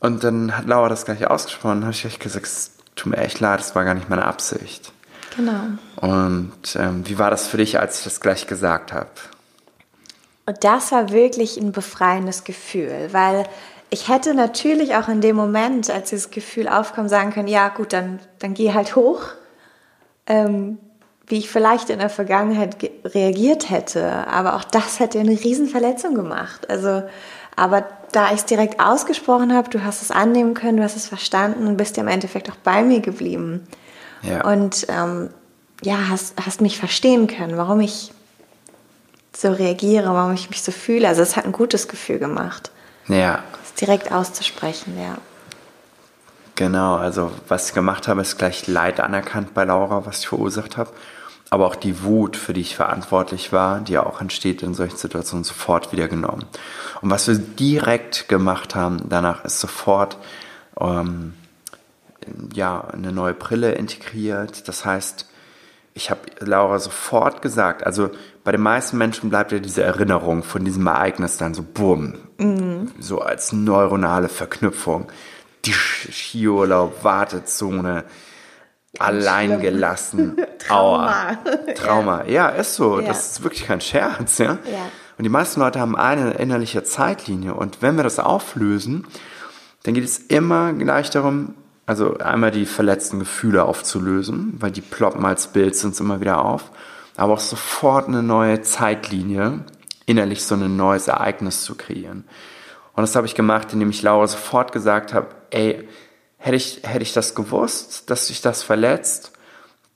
[0.00, 1.82] Und dann hat Laura das gleich ausgesprochen.
[1.82, 4.92] habe ich echt gesagt, es tut mir echt leid, das war gar nicht meine Absicht.
[5.36, 5.60] Genau.
[5.96, 9.10] Und ähm, wie war das für dich, als ich das gleich gesagt habe?
[10.46, 13.44] Und das war wirklich ein befreiendes Gefühl, weil
[13.90, 17.92] ich hätte natürlich auch in dem Moment, als dieses Gefühl aufkommt, sagen können, ja gut,
[17.92, 19.22] dann, dann geh halt hoch
[20.26, 20.78] ähm,
[21.28, 24.26] wie ich vielleicht in der Vergangenheit reagiert hätte.
[24.28, 26.68] Aber auch das hätte eine Riesenverletzung gemacht.
[26.70, 27.02] Also,
[27.56, 31.08] aber da ich es direkt ausgesprochen habe, du hast es annehmen können, du hast es
[31.08, 33.66] verstanden und bist ja im Endeffekt auch bei mir geblieben.
[34.22, 34.44] Ja.
[34.50, 35.30] Und ähm,
[35.82, 38.12] ja, hast, hast mich verstehen können, warum ich
[39.36, 41.06] so reagiere, warum ich mich so fühle.
[41.08, 42.70] Also es hat ein gutes Gefühl gemacht.
[43.06, 43.42] Ja.
[43.60, 45.18] Das direkt auszusprechen, ja.
[46.56, 50.76] Genau, also was ich gemacht habe, ist gleich Leid anerkannt bei Laura, was ich verursacht
[50.76, 50.90] habe.
[51.50, 54.96] Aber auch die Wut, für die ich verantwortlich war, die ja auch entsteht in solchen
[54.96, 56.44] Situationen, sofort wieder genommen.
[57.00, 60.18] Und was wir direkt gemacht haben danach, ist sofort
[60.78, 61.32] ähm,
[62.52, 64.68] ja, eine neue Brille integriert.
[64.68, 65.26] Das heißt,
[65.94, 68.10] ich habe Laura sofort gesagt, also
[68.44, 72.92] bei den meisten Menschen bleibt ja diese Erinnerung von diesem Ereignis dann so bumm, mhm.
[72.98, 75.10] so als neuronale Verknüpfung.
[75.64, 78.04] Die Skiurlaub, Wartezone,
[78.98, 80.36] allein gelassen.
[80.58, 81.38] Trauma.
[81.74, 82.24] Trauma.
[82.24, 82.30] Ja.
[82.30, 83.00] ja, ist so.
[83.00, 83.08] Ja.
[83.08, 84.58] Das ist wirklich kein Scherz, ja?
[84.70, 84.90] ja.
[85.18, 87.54] Und die meisten Leute haben eine innerliche Zeitlinie.
[87.54, 89.06] Und wenn wir das auflösen,
[89.82, 91.54] dann geht es immer gleich darum,
[91.86, 96.70] also einmal die verletzten Gefühle aufzulösen, weil die ploppen als Bild sonst immer wieder auf,
[97.16, 99.64] aber auch sofort eine neue Zeitlinie,
[100.04, 102.24] innerlich so ein neues Ereignis zu kreieren.
[102.94, 105.88] Und das habe ich gemacht, indem ich Laura sofort gesagt habe, ey,
[106.38, 109.32] hätte ich, hätte ich das gewusst, dass sich das verletzt,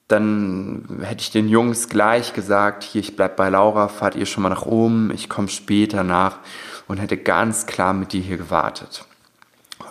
[0.09, 4.43] dann hätte ich den Jungs gleich gesagt, hier, ich bleib bei Laura, fahrt ihr schon
[4.43, 6.39] mal nach oben, ich komme später nach
[6.87, 9.07] und hätte ganz klar mit dir hier gewartet.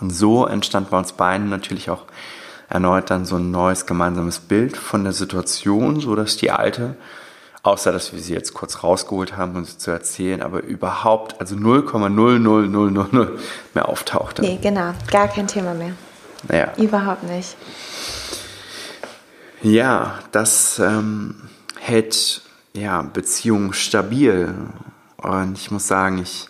[0.00, 2.04] Und so entstand bei uns beiden natürlich auch
[2.68, 6.96] erneut dann so ein neues gemeinsames Bild von der Situation, so dass die alte,
[7.62, 11.56] außer dass wir sie jetzt kurz rausgeholt haben, um sie zu erzählen, aber überhaupt, also
[11.56, 13.38] 0,00000
[13.74, 14.42] mehr auftauchte.
[14.42, 15.92] Nee, genau, gar kein Thema mehr.
[16.50, 16.72] Ja.
[16.76, 17.56] Überhaupt nicht.
[19.62, 21.36] Ja, das ähm,
[21.78, 24.54] hält ja, Beziehungen stabil.
[25.18, 26.48] Und ich muss sagen, ich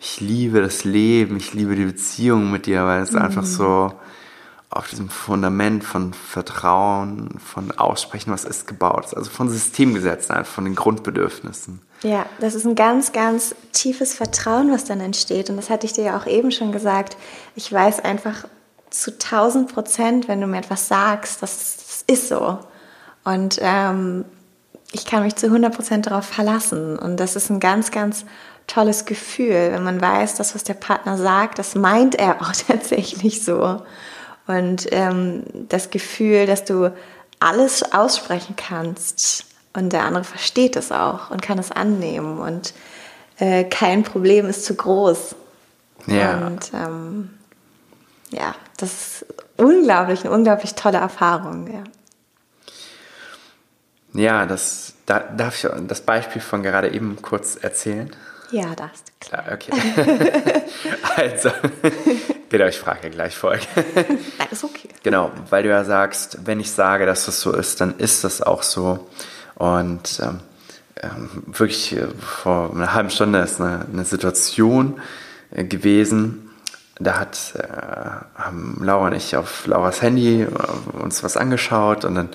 [0.00, 3.22] ich liebe das Leben, ich liebe die Beziehung mit dir, weil es mhm.
[3.22, 3.92] einfach so
[4.70, 10.52] auf diesem Fundament von Vertrauen, von Aussprechen, was ist gebaut ist, also von Systemgesetzen, einfach
[10.52, 11.80] von den Grundbedürfnissen.
[12.02, 15.50] Ja, das ist ein ganz, ganz tiefes Vertrauen, was dann entsteht.
[15.50, 17.16] Und das hatte ich dir ja auch eben schon gesagt.
[17.56, 18.44] Ich weiß einfach
[18.90, 22.58] zu 1000 Prozent, wenn du mir etwas sagst, das, das ist so.
[23.24, 24.24] Und ähm,
[24.92, 26.98] ich kann mich zu 100 Prozent darauf verlassen.
[26.98, 28.24] Und das ist ein ganz, ganz
[28.66, 33.44] tolles Gefühl, wenn man weiß, dass was der Partner sagt, das meint er auch tatsächlich
[33.44, 33.82] so.
[34.46, 36.92] Und ähm, das Gefühl, dass du
[37.40, 42.72] alles aussprechen kannst und der andere versteht es auch und kann es annehmen und
[43.38, 45.36] äh, kein Problem ist zu groß.
[46.06, 46.46] Ja.
[46.46, 47.30] Und ähm,
[48.30, 51.72] ja, das ist unglaublich, eine unglaublich tolle Erfahrung.
[51.72, 51.84] Ja,
[54.20, 58.10] ja das da, darf ich das Beispiel von gerade eben kurz erzählen.
[58.50, 59.28] Ja, darfst du.
[59.28, 59.72] Klar, okay.
[61.16, 61.50] also,
[62.48, 63.60] genau, ich frage ja gleich vorher.
[63.84, 64.88] Nein, ist okay.
[65.02, 68.42] Genau, weil du ja sagst, wenn ich sage, dass das so ist, dann ist das
[68.42, 69.08] auch so.
[69.54, 70.40] Und ähm,
[71.02, 75.00] ähm wirklich äh, vor einer halben Stunde ist eine, eine Situation
[75.50, 76.47] äh, gewesen,
[77.00, 80.46] da hat, äh, haben Laura und ich auf Lauras Handy äh,
[81.00, 82.28] uns was angeschaut und dann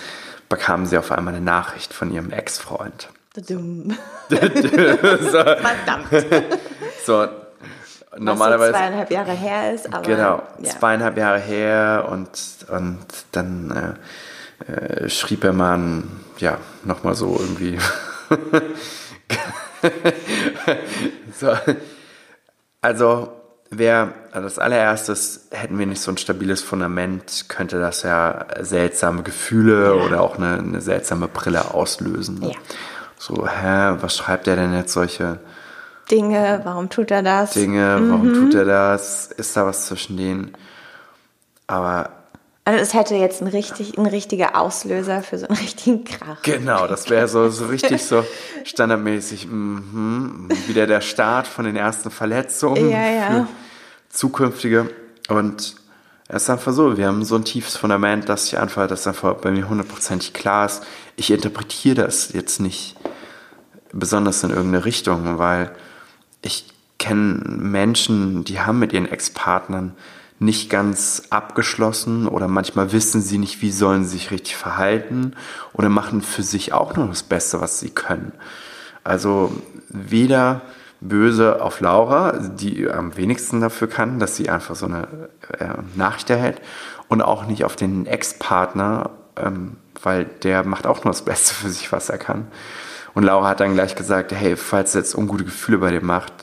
[0.49, 3.57] bekamen sie auf einmal eine Nachricht von ihrem Ex-Freund so.
[4.29, 6.07] Verdammt.
[7.05, 7.27] So,
[8.17, 8.71] normalerweise.
[8.71, 10.03] Was zweieinhalb Jahre her ist, aber.
[10.03, 10.69] Genau, ja.
[10.69, 12.29] zweieinhalb Jahre her und,
[12.69, 13.97] und dann
[14.69, 16.03] äh, äh, schrieb er mal,
[16.37, 17.77] ja, nochmal so irgendwie.
[21.37, 21.51] so.
[22.79, 23.33] Also,
[23.77, 29.23] wer, also das allererstes, hätten wir nicht so ein stabiles Fundament, könnte das ja seltsame
[29.23, 30.03] Gefühle ja.
[30.03, 32.41] oder auch eine, eine seltsame Brille auslösen.
[32.41, 32.51] Ja
[33.23, 35.39] so, hä, was schreibt er denn jetzt solche
[36.11, 37.51] Dinge, warum tut er das?
[37.51, 38.33] Dinge, warum mhm.
[38.33, 39.27] tut er das?
[39.27, 40.51] Ist da was zwischen denen?
[41.65, 42.09] Aber
[42.65, 46.41] also es hätte jetzt ein, richtig, ein richtiger Auslöser für so einen richtigen Krach.
[46.41, 48.25] Genau, das wäre so, so richtig so
[48.65, 53.27] standardmäßig, mm wieder der Start von den ersten Verletzungen ja, ja.
[53.27, 53.47] für
[54.13, 54.89] zukünftige.
[55.27, 55.75] Und
[56.27, 59.35] es ist einfach so, wir haben so ein tiefes Fundament, dass ich einfach, dass einfach
[59.35, 60.83] bei mir hundertprozentig klar ist,
[61.15, 62.95] ich interpretiere das jetzt nicht
[63.91, 65.71] besonders in irgendeine Richtung, weil
[66.41, 66.65] ich
[66.97, 69.95] kenne Menschen, die haben mit ihren Ex-Partnern
[70.39, 75.35] nicht ganz abgeschlossen oder manchmal wissen sie nicht, wie sollen sie sich richtig verhalten
[75.73, 78.33] oder machen für sich auch nur das Beste, was sie können.
[79.03, 79.53] Also
[79.89, 80.61] weder
[81.07, 86.29] böse auf Laura, die am wenigsten dafür kann, dass sie einfach so eine äh, Nachricht
[86.29, 86.61] erhält
[87.07, 91.69] und auch nicht auf den Ex-Partner, ähm, weil der macht auch nur das Beste für
[91.69, 92.47] sich, was er kann.
[93.13, 96.33] Und Laura hat dann gleich gesagt, hey, falls er jetzt ungute Gefühle bei dir macht,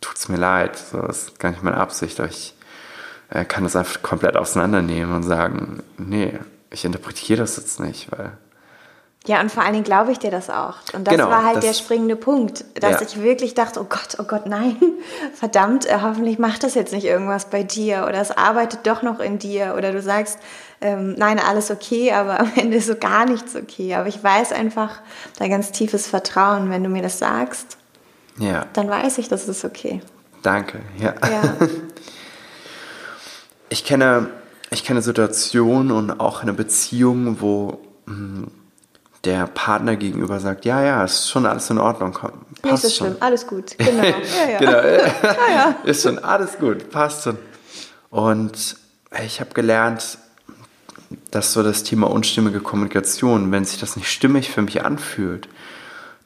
[0.00, 0.76] tut's mir leid.
[0.76, 2.18] So, das ist gar nicht meine Absicht.
[2.20, 2.54] Ich
[3.30, 6.38] äh, kann das einfach komplett auseinandernehmen und sagen, nee,
[6.70, 8.32] ich interpretiere das jetzt nicht, weil
[9.26, 10.76] Ja, und vor allen Dingen glaube ich dir das auch.
[10.94, 13.02] Und das Genau, war halt das- der springende Punkt, dass Ja.
[13.06, 14.76] ich wirklich dachte, oh Gott, oh Gott, nein,
[15.34, 19.20] verdammt, äh, hoffentlich macht das jetzt nicht irgendwas bei dir oder es arbeitet doch noch
[19.20, 20.38] in dir oder du sagst,
[20.80, 23.94] ähm, nein, alles okay, aber am Ende ist so gar nichts okay.
[23.96, 25.00] Aber ich weiß einfach,
[25.38, 27.76] da ganz tiefes Vertrauen, wenn du mir das sagst,
[28.38, 30.00] Ja, dann weiß ich, das ist okay.
[30.42, 30.78] danke.
[30.98, 31.14] Ja.
[31.28, 31.42] Ja,
[33.68, 34.28] Ich kenne,
[34.70, 38.46] ich kenne Situationen und auch eine Beziehung, wo mh,
[39.24, 42.88] der Partner gegenüber sagt, ja, ja, ist schon alles in Ordnung, komm, nicht passt so
[42.90, 43.06] schon.
[43.08, 44.02] schlimm, alles gut, genau.
[44.02, 44.58] Ja, ja.
[44.58, 47.38] Genau, ist schon alles gut, passt schon.
[48.10, 48.76] Und
[49.24, 50.18] ich habe gelernt,
[51.30, 55.48] dass so das Thema unstimmige Kommunikation, wenn sich das nicht stimmig für mich anfühlt,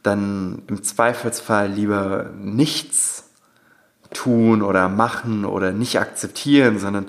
[0.03, 3.25] dann im Zweifelsfall lieber nichts
[4.13, 7.07] tun oder machen oder nicht akzeptieren, sondern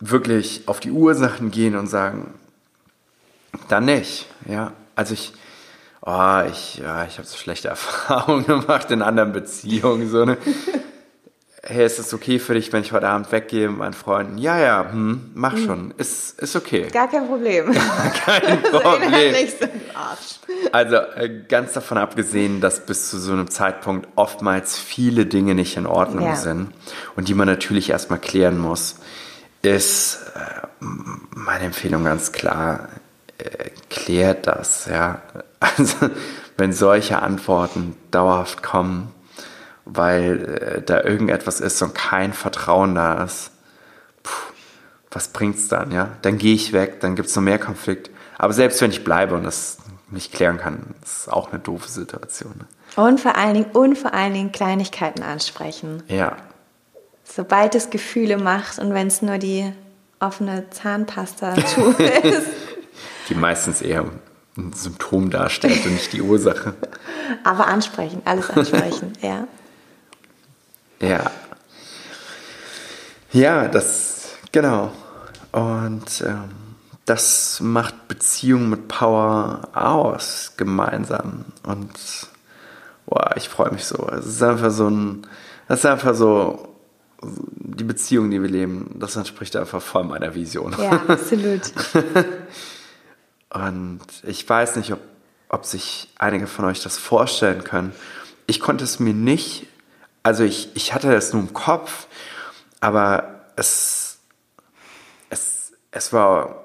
[0.00, 2.34] wirklich auf die Ursachen gehen und sagen,
[3.68, 4.26] dann nicht.
[4.46, 5.32] Ja, also ich,
[6.02, 10.08] oh, ich, ja, ich habe so schlechte Erfahrungen gemacht in anderen Beziehungen.
[10.08, 10.36] So eine,
[11.62, 14.38] hey, ist es okay für dich, wenn ich heute Abend weggehe mit meinen Freunden?
[14.38, 15.94] Ja, ja, hm, mach schon.
[15.96, 16.88] Ist, ist okay.
[16.92, 17.72] Gar kein Problem.
[18.24, 19.34] Kein Problem.
[20.72, 25.76] Also äh, ganz davon abgesehen, dass bis zu so einem Zeitpunkt oftmals viele Dinge nicht
[25.76, 26.36] in Ordnung Ja.
[26.36, 26.72] sind
[27.16, 28.96] und die man natürlich erstmal klären muss,
[29.62, 32.88] ist äh, meine Empfehlung ganz klar,
[33.90, 34.86] klärt das.
[34.86, 35.22] Ja?
[35.60, 36.10] Also
[36.56, 39.12] wenn solche Antworten dauerhaft kommen,
[39.84, 43.50] weil äh, da irgendetwas ist und kein Vertrauen da ist,
[44.22, 44.52] puh,
[45.10, 46.10] was bringt's dann, ja?
[46.22, 48.10] Dann gehe ich weg, dann gibt's noch mehr Konflikt.
[48.38, 49.78] Aber selbst wenn ich bleibe und das
[50.10, 52.54] nicht klären kann, ist auch eine doofe Situation.
[52.58, 52.66] ne?
[53.02, 56.02] Und vor allen Dingen, und vor allen Dingen Kleinigkeiten ansprechen.
[56.08, 56.36] Ja,
[57.24, 59.72] Sobald es Gefühle macht und wenn es nur die
[60.20, 62.46] offene Zahnpasta-Tube ist.
[63.32, 64.04] Die meistens eher
[64.56, 66.74] ein Symptom darstellt und nicht die Ursache.
[67.44, 69.48] Aber ansprechen, alles ansprechen, ja.
[71.00, 71.30] Ja.
[73.32, 74.92] Ja, das, genau.
[75.52, 76.50] Und ähm,
[77.06, 81.46] das macht Beziehung mit Power aus, gemeinsam.
[81.62, 81.90] Und
[83.06, 84.06] boah, ich freue mich so.
[84.10, 85.26] Es ist einfach so ein,
[85.66, 86.68] das ist einfach so,
[87.22, 90.74] die Beziehung, die wir leben, das entspricht einfach voll meiner Vision.
[90.78, 91.62] Ja, absolut.
[93.52, 95.00] Und ich weiß nicht, ob,
[95.48, 97.92] ob sich einige von euch das vorstellen können.
[98.46, 99.66] Ich konnte es mir nicht,
[100.22, 102.06] also ich, ich hatte das nur im Kopf,
[102.80, 104.18] aber es,
[105.28, 106.64] es, es war,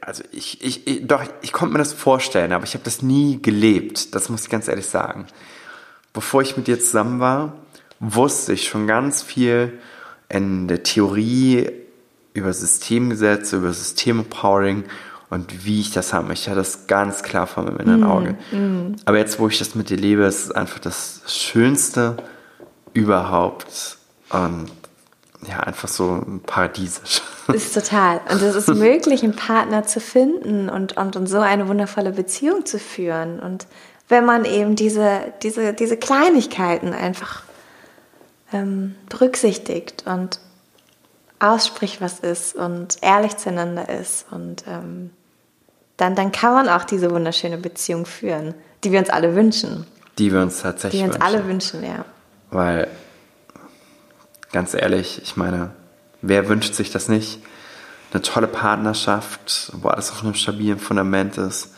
[0.00, 3.40] also ich, ich, ich doch, ich konnte mir das vorstellen, aber ich habe das nie
[3.40, 4.14] gelebt.
[4.14, 5.26] Das muss ich ganz ehrlich sagen.
[6.12, 7.54] Bevor ich mit dir zusammen war,
[8.00, 9.80] wusste ich schon ganz viel
[10.28, 11.70] in der Theorie
[12.34, 14.84] über Systemgesetze, über Systempowering
[15.32, 16.30] und wie ich das habe.
[16.34, 18.36] Ich hatte das ganz klar vor meinem inneren Auge.
[19.06, 22.18] Aber jetzt, wo ich das mit dir lebe, ist es einfach das Schönste
[22.92, 23.96] überhaupt
[24.28, 24.70] und
[25.48, 27.22] ja, einfach so paradiesisch.
[27.48, 28.20] Ist total.
[28.30, 32.66] Und es ist möglich, einen Partner zu finden und, und, und so eine wundervolle Beziehung
[32.66, 33.40] zu führen.
[33.40, 33.66] Und
[34.08, 37.42] wenn man eben diese, diese, diese Kleinigkeiten einfach
[38.52, 40.40] ähm, berücksichtigt und
[41.40, 45.10] ausspricht, was ist und ehrlich zueinander ist und ähm,
[46.02, 49.86] dann, dann kann man auch diese wunderschöne Beziehung führen, die wir uns alle wünschen.
[50.18, 51.26] Die wir uns Die tatsächlich wir uns wünschen.
[51.34, 52.04] alle wünschen, ja.
[52.50, 52.88] Weil,
[54.52, 55.70] ganz ehrlich, ich meine,
[56.20, 57.38] wer wünscht sich das nicht?
[58.12, 61.72] Eine tolle Partnerschaft, wo alles auf einem stabilen Fundament ist,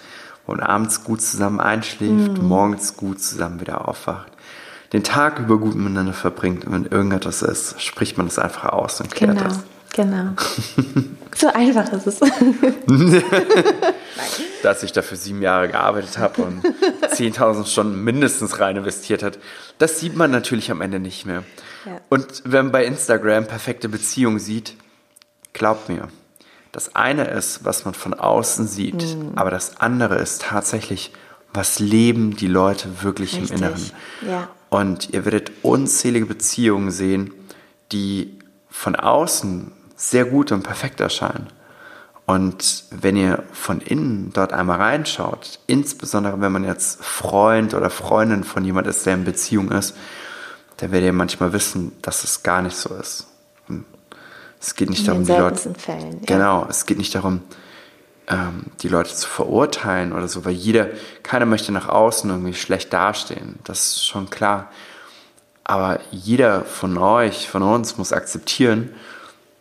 [0.47, 4.33] wo man abends gut zusammen einschläft, morgens gut zusammen wieder aufwacht,
[4.93, 9.01] den Tag über gut miteinander verbringt und wenn irgendetwas ist, spricht man das einfach aus
[9.01, 9.61] und klärt Genau, das.
[9.95, 10.33] Genau.
[11.35, 12.21] so einfach ist es.
[14.63, 19.39] dass ich dafür sieben Jahre gearbeitet habe und 10.000 Stunden mindestens rein investiert hat.
[19.79, 21.43] Das sieht man natürlich am Ende nicht mehr.
[21.85, 22.01] Ja.
[22.09, 24.75] Und wenn man bei Instagram perfekte Beziehungen sieht,
[25.53, 26.09] glaubt mir,
[26.73, 29.33] das eine ist, was man von außen sieht, Mhm.
[29.37, 31.13] aber das andere ist tatsächlich,
[31.53, 33.91] was leben die Leute wirklich Richtig, im Inneren.
[34.29, 34.49] ja.
[34.71, 37.33] Und ihr werdet unzählige Beziehungen sehen,
[37.93, 41.49] die von außen sehr gut und perfekt erscheinen.
[42.27, 48.45] Und wenn ihr von innen dort einmal reinschaut, insbesondere wenn man jetzt Freund oder Freundin
[48.45, 49.95] von jemand ist, der in Beziehung ist,
[50.79, 53.27] dann werdet ihr manchmal wissen, dass es gar nicht so ist.
[53.69, 53.85] Und
[54.59, 55.75] Es geht nicht In darum, die Leute.
[55.75, 56.21] Fällen.
[56.21, 56.27] Ja.
[56.27, 57.43] Genau, es geht nicht darum,
[58.27, 60.89] ähm, die Leute zu verurteilen oder so, weil jeder,
[61.23, 63.59] keiner möchte nach außen irgendwie schlecht dastehen.
[63.65, 64.71] Das ist schon klar.
[65.63, 68.91] Aber jeder von euch, von uns muss akzeptieren,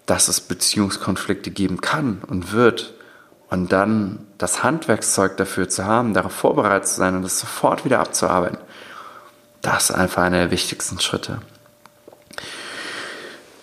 [0.05, 2.93] dass es Beziehungskonflikte geben kann und wird.
[3.49, 7.99] und dann das Handwerkszeug dafür zu haben, darauf vorbereitet zu sein und das sofort wieder
[7.99, 8.57] abzuarbeiten,
[9.61, 11.39] das ist einfach einer der wichtigsten Schritte.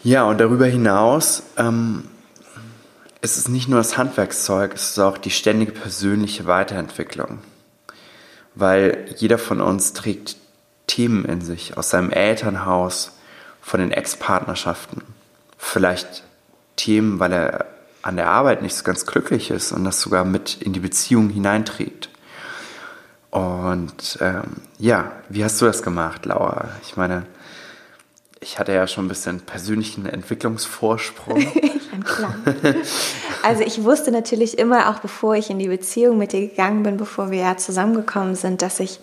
[0.04, 2.04] Ja, und darüber hinaus ähm,
[3.20, 7.40] ist es nicht nur das Handwerkszeug, es ist auch die ständige persönliche Weiterentwicklung.
[8.54, 10.36] Weil jeder von uns trägt
[10.86, 13.12] Themen in sich aus seinem Elternhaus,
[13.60, 15.02] von den Ex-Partnerschaften.
[15.58, 16.24] Vielleicht
[16.80, 17.66] Themen, weil er
[18.02, 21.28] an der Arbeit nicht so ganz glücklich ist und das sogar mit in die Beziehung
[21.28, 22.08] hineinträgt.
[23.30, 26.70] Und ähm, ja, wie hast du das gemacht, Laura?
[26.82, 27.26] Ich meine,
[28.40, 31.46] ich hatte ja schon ein bisschen persönlichen Entwicklungsvorsprung.
[33.42, 36.98] Also ich wusste natürlich immer, auch bevor ich in die Beziehung mit dir gegangen bin,
[36.98, 39.00] bevor wir ja zusammengekommen sind, dass ich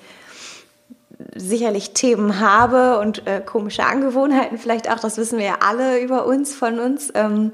[1.36, 6.26] sicherlich Themen habe und äh, komische Angewohnheiten vielleicht auch, das wissen wir ja alle über
[6.26, 7.12] uns, von uns.
[7.16, 7.52] Ähm,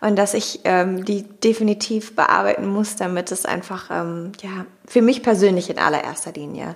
[0.00, 5.22] und dass ich ähm, die definitiv bearbeiten muss, damit es einfach, ähm, ja, für mich
[5.22, 6.74] persönlich in allererster Linie.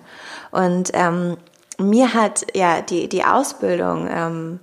[0.53, 1.37] Und ähm,
[1.79, 4.61] mir hat ja die, die Ausbildung ähm,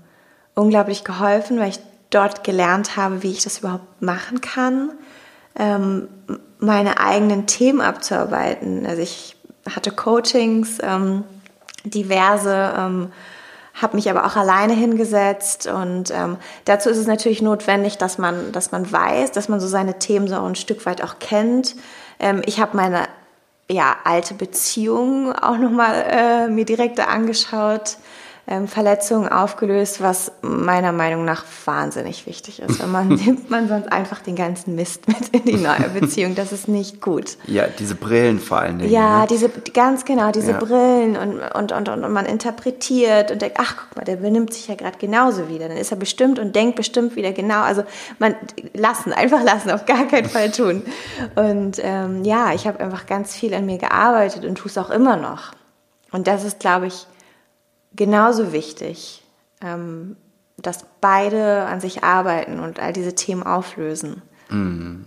[0.56, 4.92] unglaublich geholfen, weil ich dort gelernt habe, wie ich das überhaupt machen kann,
[5.60, 6.08] ähm,
[6.60, 8.86] meine eigenen Themen abzuarbeiten.
[8.86, 9.36] Also ich
[9.70, 11.26] hatte Coachings, ähm,
[11.84, 13.12] diverse, ähm,
[13.74, 18.52] habe mich aber auch alleine hingesetzt und ähm, dazu ist es natürlich notwendig, dass man,
[18.52, 21.76] dass man weiß, dass man so seine Themen so ein Stück weit auch kennt.
[22.20, 23.08] Ähm, ich habe meine
[23.70, 27.98] ja, alte Beziehung auch nochmal äh, mir direkt angeschaut,
[28.46, 32.82] ähm, Verletzungen aufgelöst, was meiner Meinung nach wahnsinnig wichtig ist.
[32.82, 36.36] Weil man nimmt man sonst einfach den ganzen Mist mit in die neue Beziehung.
[36.36, 37.38] Das ist nicht gut.
[37.48, 38.92] Ja, diese Brillen vor allen Dingen.
[38.92, 39.28] Ja, ne?
[39.30, 40.58] diese, ganz genau, diese ja.
[40.58, 44.68] Brillen und, und, und, und, man interpretiert und denkt, ach guck mal, der benimmt sich
[44.68, 45.70] ja gerade genauso wieder.
[45.70, 47.62] Dann ist er bestimmt und denkt bestimmt wieder genau.
[47.62, 47.84] Also
[48.20, 48.36] man
[48.74, 50.84] lassen, einfach lassen, auf gar keinen Fall tun.
[51.36, 54.90] Und ähm, ja, ich habe einfach ganz viel an mir gearbeitet und tue es auch
[54.90, 55.54] immer noch.
[56.12, 57.08] Und das ist, glaube ich,
[57.96, 59.24] genauso wichtig,
[59.62, 60.16] ähm,
[60.58, 64.22] dass beide an sich arbeiten und all diese Themen auflösen.
[64.50, 65.06] Mhm.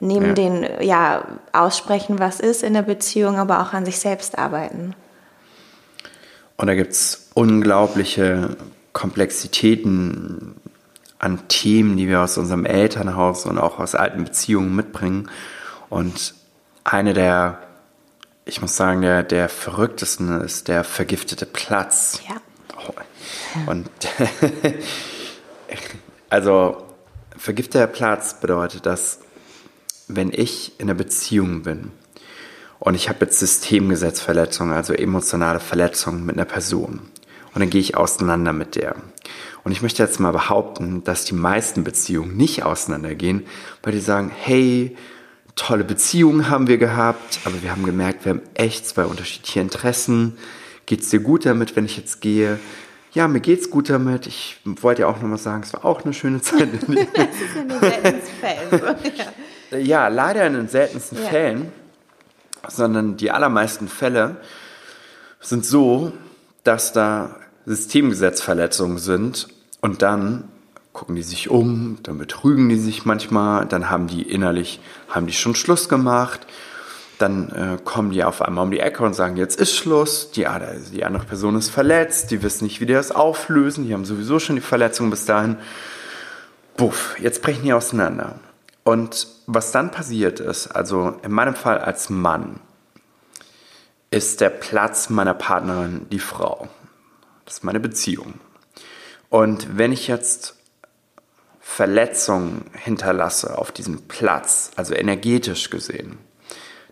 [0.00, 0.32] Neben ja.
[0.32, 4.94] den, ja, aussprechen, was ist in der Beziehung, aber auch an sich selbst arbeiten.
[6.56, 8.56] Und da gibt es unglaubliche
[8.92, 10.56] Komplexitäten
[11.18, 15.30] an Themen, die wir aus unserem Elternhaus und auch aus alten Beziehungen mitbringen.
[15.90, 16.34] Und
[16.82, 17.58] eine der
[18.50, 22.20] ich muss sagen, der, der verrücktesten ist der vergiftete Platz.
[22.28, 22.36] Ja.
[23.66, 23.88] Und
[26.30, 26.84] also
[27.36, 29.20] vergifteter Platz bedeutet, dass
[30.08, 31.92] wenn ich in einer Beziehung bin
[32.80, 37.02] und ich habe jetzt Systemgesetzverletzungen, also emotionale Verletzungen mit einer Person
[37.54, 38.96] und dann gehe ich auseinander mit der.
[39.62, 43.46] Und ich möchte jetzt mal behaupten, dass die meisten Beziehungen nicht auseinandergehen,
[43.82, 44.96] weil die sagen, hey,
[45.60, 50.38] tolle Beziehungen haben wir gehabt, aber wir haben gemerkt, wir haben echt zwei unterschiedliche Interessen.
[50.86, 52.58] Geht es dir gut damit, wenn ich jetzt gehe?
[53.12, 54.26] Ja, mir geht's gut damit.
[54.26, 56.68] Ich wollte ja auch nochmal sagen, es war auch eine schöne Zeit.
[56.72, 58.96] das ist in den seltensten Fällen.
[59.70, 59.78] ja.
[59.78, 61.28] ja, leider in den seltensten ja.
[61.28, 61.72] Fällen,
[62.66, 64.36] sondern die allermeisten Fälle
[65.40, 66.12] sind so,
[66.64, 69.48] dass da Systemgesetzverletzungen sind
[69.82, 70.44] und dann
[70.92, 75.32] gucken die sich um, dann betrügen die sich manchmal, dann haben die innerlich, haben die
[75.32, 76.46] schon Schluss gemacht,
[77.18, 80.46] dann äh, kommen die auf einmal um die Ecke und sagen, jetzt ist Schluss, die,
[80.92, 84.38] die andere Person ist verletzt, die wissen nicht, wie die das auflösen, die haben sowieso
[84.38, 85.56] schon die Verletzung bis dahin.
[86.76, 88.40] Buff, jetzt brechen die auseinander.
[88.84, 92.60] Und was dann passiert ist, also in meinem Fall als Mann,
[94.10, 96.68] ist der Platz meiner Partnerin die Frau.
[97.44, 98.34] Das ist meine Beziehung.
[99.28, 100.56] Und wenn ich jetzt
[101.80, 106.18] Verletzung hinterlasse auf diesem Platz, also energetisch gesehen.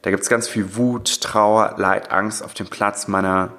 [0.01, 3.53] Da gibt es ganz viel Wut, Trauer, Leid, Angst auf dem Platz meiner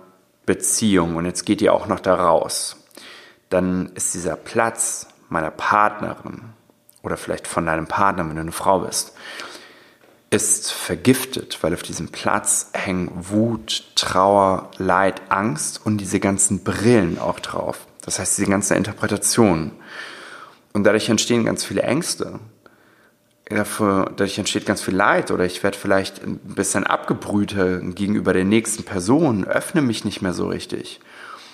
[0.48, 2.78] Beziehung und jetzt geht ihr auch noch da raus.
[3.52, 6.46] Dann ist dieser Platz meiner Partnerin
[7.04, 9.14] oder vielleicht von deinem Partner, wenn du eine Frau bist,
[10.32, 17.20] ist vergiftet, weil auf diesem Platz hängen Wut, Trauer, Leid, Angst und diese ganzen Brillen
[17.20, 17.86] auch drauf.
[18.02, 19.74] Das heißt, diese ganze Interpretation.
[20.74, 22.40] Und dadurch entstehen ganz viele Ängste.
[23.50, 28.84] Dadurch entsteht ganz viel Leid oder ich werde vielleicht ein bisschen abgebrühter gegenüber der nächsten
[28.84, 31.00] Person, öffne mich nicht mehr so richtig.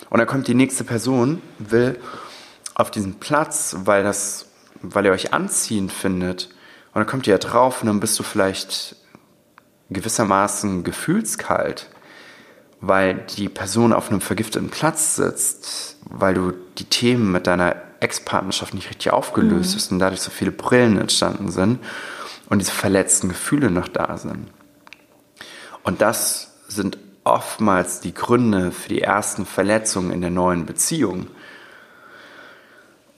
[0.10, 1.98] Und dann kommt die nächste Person, will
[2.74, 4.48] auf diesen Platz, weil, das,
[4.82, 6.50] weil ihr euch anziehend findet.
[6.94, 8.98] Und dann kommt ihr ja drauf und dann bist du vielleicht
[9.90, 11.90] gewissermaßen gefühlskalt,
[12.82, 17.76] weil die Person auf einem vergifteten Platz sitzt, weil du die Themen mit deiner
[18.06, 19.78] Ex-Partnerschaft nicht richtig aufgelöst mhm.
[19.78, 21.80] ist und dadurch so viele Brillen entstanden sind.
[22.48, 24.48] und diese verletzten Gefühle noch da sind.
[25.84, 31.28] Und das sind oftmals die Gründe für die ersten Verletzungen in der neuen Beziehung.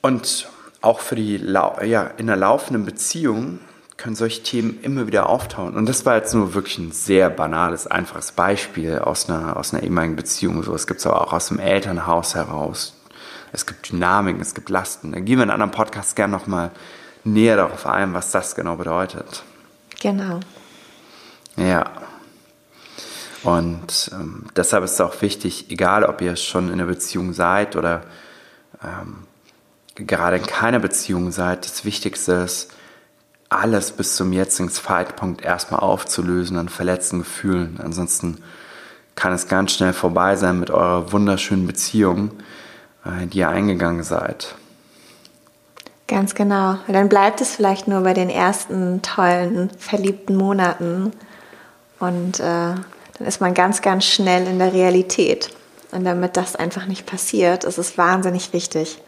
[0.01, 0.47] Und
[0.81, 3.59] auch für die ja, in der laufenden Beziehung
[3.97, 5.75] können solche Themen immer wieder auftauchen.
[5.75, 9.83] Und das war jetzt nur wirklich ein sehr banales, einfaches Beispiel aus einer, aus einer
[9.83, 10.63] ehemaligen Beziehung.
[10.63, 12.96] So, es gibt es aber auch aus dem Elternhaus heraus.
[13.51, 15.11] Es gibt Dynamiken, es gibt Lasten.
[15.11, 16.71] Da gehen wir in einem anderen Podcast gerne nochmal
[17.23, 19.43] näher darauf ein, was das genau bedeutet.
[20.01, 20.39] Genau.
[21.55, 21.91] Ja.
[23.43, 27.75] Und ähm, deshalb ist es auch wichtig, egal ob ihr schon in einer Beziehung seid
[27.75, 28.03] oder
[28.83, 29.23] ähm,
[29.95, 32.73] gerade in keiner Beziehung seid, das Wichtigste ist,
[33.49, 37.79] alles bis zum jetzigen Zeitpunkt erstmal aufzulösen an verletzten Gefühlen.
[37.81, 38.43] Ansonsten
[39.15, 42.31] kann es ganz schnell vorbei sein mit eurer wunderschönen Beziehung,
[43.31, 44.55] die ihr eingegangen seid.
[46.07, 46.77] Ganz genau.
[46.87, 51.11] Dann bleibt es vielleicht nur bei den ersten tollen, verliebten Monaten.
[51.99, 55.49] Und äh, dann ist man ganz, ganz schnell in der Realität.
[55.91, 59.01] Und damit das einfach nicht passiert, ist es wahnsinnig wichtig,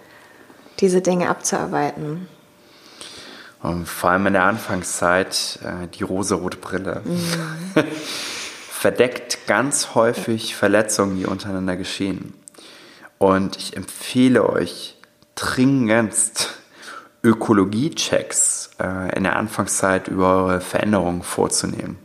[0.80, 2.28] diese Dinge abzuarbeiten.
[3.62, 7.02] Und vor allem in der Anfangszeit äh, die rosarote Brille.
[7.04, 7.84] Mhm.
[8.72, 12.34] Verdeckt ganz häufig Verletzungen, die untereinander geschehen.
[13.20, 14.98] Und ich empfehle euch
[15.36, 16.56] dringendst,
[17.24, 22.00] Ökologie-Checks äh, in der Anfangszeit über eure Veränderungen vorzunehmen.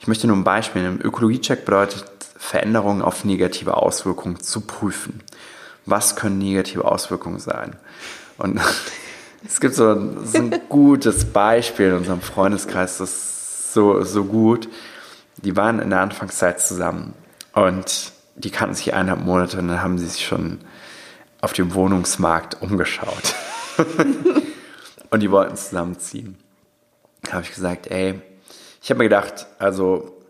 [0.00, 1.00] Ich möchte nur ein Beispiel nehmen.
[1.00, 2.04] Ökologie-Check bedeutet,
[2.36, 5.22] Veränderungen auf negative Auswirkungen zu prüfen.
[5.86, 7.76] Was können negative Auswirkungen sein?
[8.38, 8.60] Und
[9.46, 14.24] es gibt so ein, so ein gutes Beispiel in unserem Freundeskreis, das ist so, so
[14.24, 14.68] gut.
[15.38, 17.14] Die waren in der Anfangszeit zusammen
[17.54, 20.60] und die kannten sich eineinhalb Monate und dann haben sie sich schon
[21.40, 23.34] auf dem Wohnungsmarkt umgeschaut.
[25.10, 26.36] und die wollten zusammenziehen.
[27.22, 28.20] Da habe ich gesagt, ey,
[28.82, 30.20] ich habe mir gedacht, also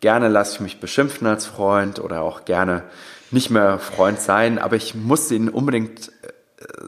[0.00, 2.82] gerne lasse ich mich beschimpfen als Freund oder auch gerne
[3.30, 6.32] nicht mehr Freund sein, aber ich muss ihnen unbedingt äh,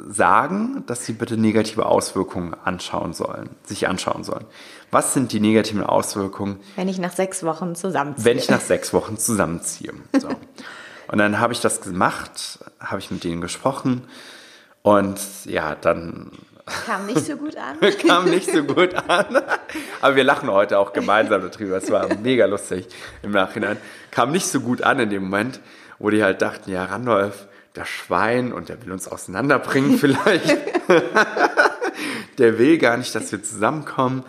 [0.09, 4.45] sagen, dass sie bitte negative Auswirkungen anschauen sollen, sich anschauen sollen.
[4.91, 6.61] Was sind die negativen Auswirkungen?
[6.77, 8.25] Wenn ich nach sechs Wochen zusammenziehe.
[8.25, 9.93] Wenn ich nach sechs Wochen zusammenziehe.
[10.19, 10.29] So.
[11.09, 14.03] Und dann habe ich das gemacht, habe ich mit denen gesprochen
[14.83, 16.31] und ja, dann.
[16.85, 17.79] Kam nicht so gut an.
[18.07, 19.43] kam nicht so gut an.
[20.01, 21.77] Aber wir lachen heute auch gemeinsam darüber.
[21.77, 22.89] Es war mega lustig
[23.23, 23.77] im Nachhinein.
[24.11, 25.61] Kam nicht so gut an in dem Moment,
[26.01, 27.47] wo die halt dachten, ja, Randolph,
[27.77, 30.57] das Schwein und der will uns auseinanderbringen vielleicht.
[32.39, 34.25] der will gar nicht, dass wir zusammenkommen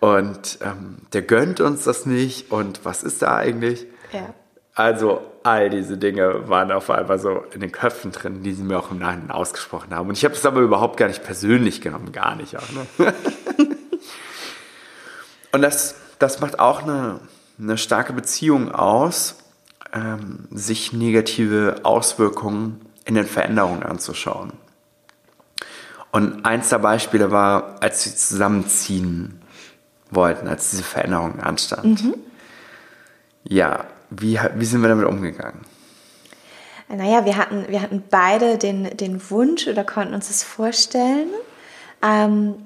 [0.00, 3.86] und ähm, der gönnt uns das nicht und was ist da eigentlich?
[4.12, 4.34] Ja.
[4.74, 8.78] Also all diese Dinge waren auf einmal so in den Köpfen drin, die sie mir
[8.78, 10.08] auch im Nachhinein ausgesprochen haben.
[10.08, 12.56] Und ich habe es aber überhaupt gar nicht persönlich genommen, gar nicht.
[12.56, 12.86] Auch, ne?
[15.52, 17.20] Und das, das macht auch eine,
[17.58, 19.36] eine starke Beziehung aus,
[19.92, 24.52] ähm, sich negative Auswirkungen in den Veränderungen anzuschauen.
[26.12, 29.40] Und eins der Beispiele war, als sie zusammenziehen
[30.10, 31.84] wollten, als diese Veränderung anstand.
[31.84, 32.14] Mhm.
[33.44, 35.60] Ja, wie, wie sind wir damit umgegangen?
[36.88, 41.28] Naja, wir hatten, wir hatten beide den, den Wunsch oder konnten uns das vorstellen,
[42.02, 42.56] ähm,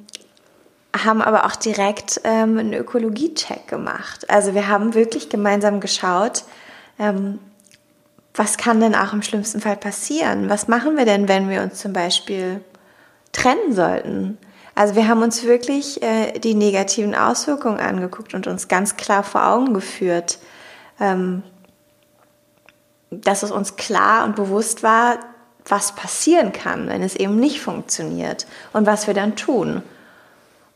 [0.97, 4.31] haben aber auch direkt ähm, einen Ökologie-Check gemacht.
[4.31, 6.45] Also wir haben wirklich gemeinsam geschaut,
[6.99, 7.38] ähm,
[8.34, 10.49] was kann denn auch im schlimmsten Fall passieren?
[10.49, 12.61] Was machen wir denn, wenn wir uns zum Beispiel
[13.32, 14.38] trennen sollten?
[14.74, 19.47] Also wir haben uns wirklich äh, die negativen Auswirkungen angeguckt und uns ganz klar vor
[19.47, 20.38] Augen geführt,
[20.99, 21.45] ähm,
[23.11, 25.18] dass es uns klar und bewusst war,
[25.64, 29.82] was passieren kann, wenn es eben nicht funktioniert und was wir dann tun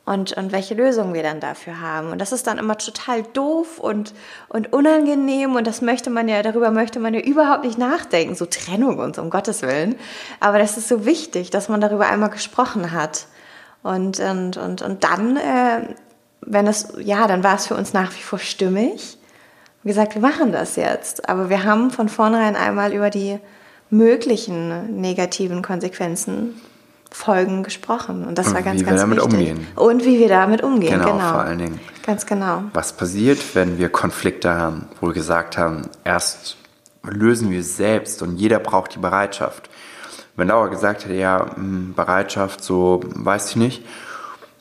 [0.08, 2.12] und, und welche Lösungen wir dann dafür haben.
[2.12, 4.14] Und das ist dann immer total doof und,
[4.48, 8.46] und unangenehm und das möchte man ja, darüber möchte man ja überhaupt nicht nachdenken, so
[8.46, 9.96] Trennung und so, um Gottes Willen.
[10.40, 13.26] Aber das ist so wichtig, dass man darüber einmal gesprochen hat.
[13.82, 15.94] Und, und, und, und dann, äh,
[16.40, 19.18] wenn es, ja, dann war es für uns nach wie vor stimmig
[19.84, 21.28] gesagt, wir machen das jetzt.
[21.28, 23.38] Aber wir haben von vornherein einmal über die
[23.90, 26.60] möglichen negativen Konsequenzen,
[27.10, 28.26] Folgen gesprochen.
[28.26, 29.50] Und das war ganz, wie ganz wir damit wichtig.
[29.50, 29.66] umgehen.
[29.76, 31.30] Und wie wir damit umgehen, genau, genau.
[31.30, 31.80] vor allen Dingen.
[32.04, 32.64] Ganz genau.
[32.74, 36.56] Was passiert, wenn wir Konflikte haben, wo wir gesagt haben, erst
[37.02, 39.70] lösen wir es selbst und jeder braucht die Bereitschaft.
[40.36, 43.84] Wenn Laura gesagt hätte, ja, hm, Bereitschaft, so weiß ich nicht,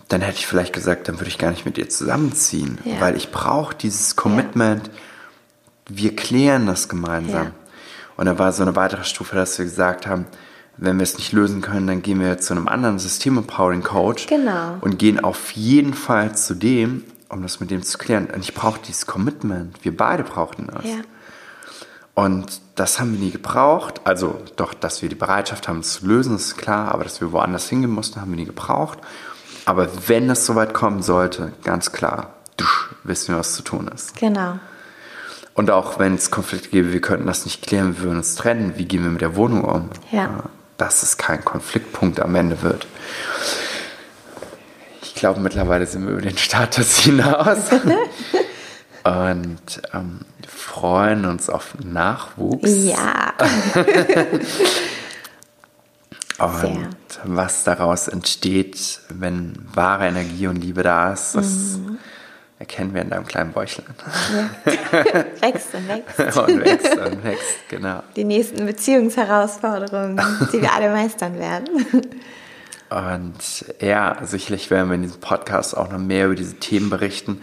[0.07, 3.01] dann hätte ich vielleicht gesagt, dann würde ich gar nicht mit dir zusammenziehen, ja.
[3.01, 4.93] weil ich brauche dieses Commitment, ja
[5.89, 7.45] wir klären das gemeinsam.
[7.45, 7.51] Ja.
[8.17, 10.25] Und da war so eine weitere Stufe, dass wir gesagt haben,
[10.77, 14.77] wenn wir es nicht lösen können, dann gehen wir zu einem anderen System-Empowering-Coach Genau.
[14.81, 18.27] und gehen auf jeden Fall zu dem, um das mit dem zu klären.
[18.33, 19.83] Und ich brauche dieses Commitment.
[19.83, 20.85] Wir beide brauchten das.
[20.85, 20.97] Ja.
[22.13, 24.01] Und das haben wir nie gebraucht.
[24.03, 26.91] Also doch, dass wir die Bereitschaft haben, es zu lösen, ist klar.
[26.91, 28.99] Aber dass wir woanders hingehen mussten, haben wir nie gebraucht.
[29.65, 34.15] Aber wenn es soweit kommen sollte, ganz klar, dusch, wissen wir, was zu tun ist.
[34.15, 34.57] Genau.
[35.53, 38.73] Und auch wenn es Konflikte gäbe, wir könnten das nicht klären, wir würden uns trennen.
[38.77, 39.89] Wie gehen wir mit der Wohnung um?
[40.11, 40.43] Ja.
[40.77, 42.87] Dass es kein Konfliktpunkt am Ende wird.
[45.01, 47.57] Ich glaube, mittlerweile sind wir über den Status hinaus.
[49.03, 52.69] Und ähm, freuen uns auf Nachwuchs.
[52.85, 53.33] Ja.
[56.39, 56.89] Und Sehr.
[57.23, 61.97] was daraus entsteht, wenn wahre Energie und Liebe da ist, das Mhm.
[62.59, 63.85] Erkennen wir in deinem kleinen Bäuchlein.
[65.41, 66.37] wächst und wächst.
[66.37, 68.01] und wächst und wächst, genau.
[68.15, 70.19] Die nächsten Beziehungsherausforderungen,
[70.51, 71.67] die wir alle meistern werden.
[72.89, 77.41] Und ja, sicherlich werden wir in diesem Podcast auch noch mehr über diese Themen berichten.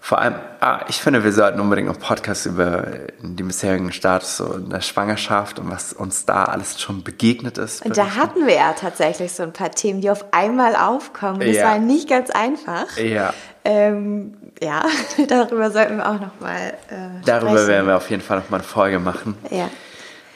[0.00, 2.86] Vor allem, ah, ich finde, wir sollten unbedingt noch Podcast über
[3.20, 7.84] den bisherigen Status so in der Schwangerschaft und was uns da alles schon begegnet ist.
[7.84, 11.40] Und da hatten wir ja tatsächlich so ein paar Themen, die auf einmal aufkommen.
[11.40, 11.64] Das Ja.
[11.64, 12.96] war nicht ganz einfach.
[12.96, 13.34] Ja,
[13.64, 14.84] Ähm, ja,
[15.28, 17.68] darüber sollten wir auch noch mal äh, darüber sprechen.
[17.68, 19.36] werden wir auf jeden Fall noch mal eine Folge machen.
[19.50, 19.68] Ja,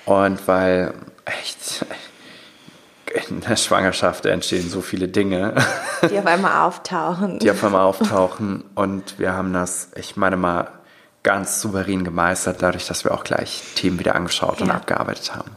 [0.05, 0.95] Und weil
[1.25, 1.85] echt
[3.29, 5.55] in der Schwangerschaft entstehen so viele Dinge,
[6.11, 7.39] die auf einmal auftauchen.
[7.41, 8.65] die auf einmal auftauchen.
[8.75, 10.69] Und wir haben das, ich meine mal,
[11.23, 14.75] ganz souverän gemeistert, dadurch, dass wir auch gleich Themen wieder angeschaut und Ja.
[14.75, 15.51] abgearbeitet haben.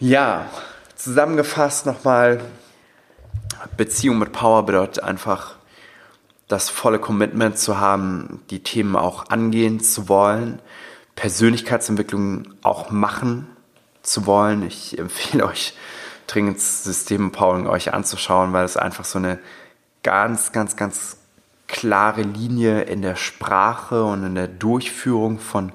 [0.00, 0.46] Ja,
[0.94, 2.40] zusammengefasst nochmal,
[3.76, 5.56] Beziehung mit Power bedeutet einfach,
[6.48, 10.60] das volle Commitment zu haben, die Themen auch angehen zu wollen,
[11.14, 13.46] Persönlichkeitsentwicklung auch machen
[14.02, 14.62] zu wollen.
[14.62, 15.74] Ich empfehle euch
[16.26, 19.38] dringend System Empowering euch anzuschauen, weil es einfach so eine
[20.02, 21.18] ganz, ganz, ganz
[21.66, 25.72] klare Linie in der Sprache und in der Durchführung von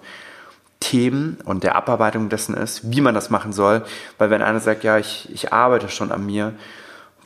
[0.79, 3.85] Themen und der Abarbeitung dessen ist, wie man das machen soll.
[4.17, 6.53] Weil wenn einer sagt, ja, ich, ich arbeite schon an mir,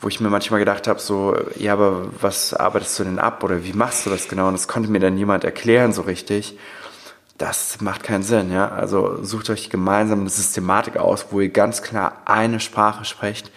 [0.00, 3.64] wo ich mir manchmal gedacht habe, so, ja, aber was arbeitest du denn ab oder
[3.64, 4.46] wie machst du das genau?
[4.48, 6.56] Und das konnte mir dann niemand erklären so richtig.
[7.36, 8.68] Das macht keinen Sinn, ja.
[8.68, 13.50] Also sucht euch gemeinsam eine Systematik aus, wo ihr ganz klar eine Sprache sprecht.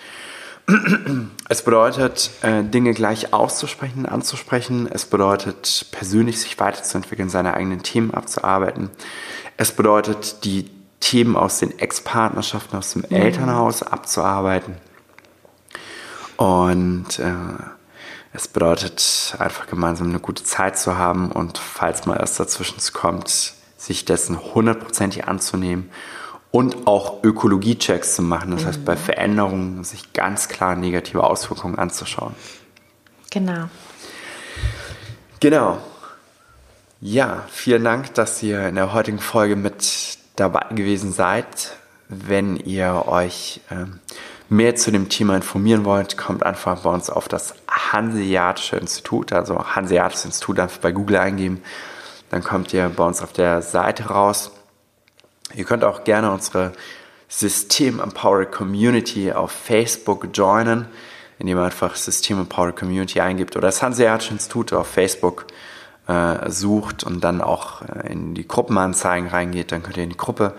[1.50, 4.88] Es bedeutet, äh, Dinge gleich auszusprechen, anzusprechen.
[4.92, 8.90] Es bedeutet, persönlich sich weiterzuentwickeln, seine eigenen Themen abzuarbeiten.
[9.58, 10.70] Es bedeutet, die
[11.00, 14.78] Themen aus den Ex-Partnerschaften, aus dem Elternhaus abzuarbeiten.
[16.42, 17.34] Und äh,
[18.34, 23.54] es bedeutet einfach gemeinsam eine gute Zeit zu haben und falls mal erst dazwischen kommt,
[23.78, 25.92] sich dessen hundertprozentig anzunehmen
[26.50, 28.50] und auch Ökologie-Checks zu machen.
[28.50, 32.34] Das heißt, bei Veränderungen sich ganz klar negative Auswirkungen anzuschauen.
[33.30, 33.70] Genau.
[35.42, 35.78] Genau.
[37.02, 41.78] Ja, vielen Dank, dass ihr in der heutigen Folge mit dabei gewesen seid.
[42.10, 44.00] Wenn ihr euch ähm,
[44.52, 49.58] mehr zu dem Thema informieren wollt, kommt einfach bei uns auf das Hanseatische Institut, also
[49.58, 51.64] Hanseatisches Institut einfach bei Google eingeben.
[52.30, 54.52] Dann kommt ihr bei uns auf der Seite raus.
[55.56, 56.74] Ihr könnt auch gerne unsere
[57.30, 60.86] System Empowered Community auf Facebook joinen,
[61.40, 65.46] indem ihr einfach System Empowered Community eingibt oder das Hanseatische Institut auf Facebook
[66.08, 69.72] äh, sucht und dann auch äh, in die Gruppenanzeigen reingeht.
[69.72, 70.56] Dann könnt ihr in die Gruppe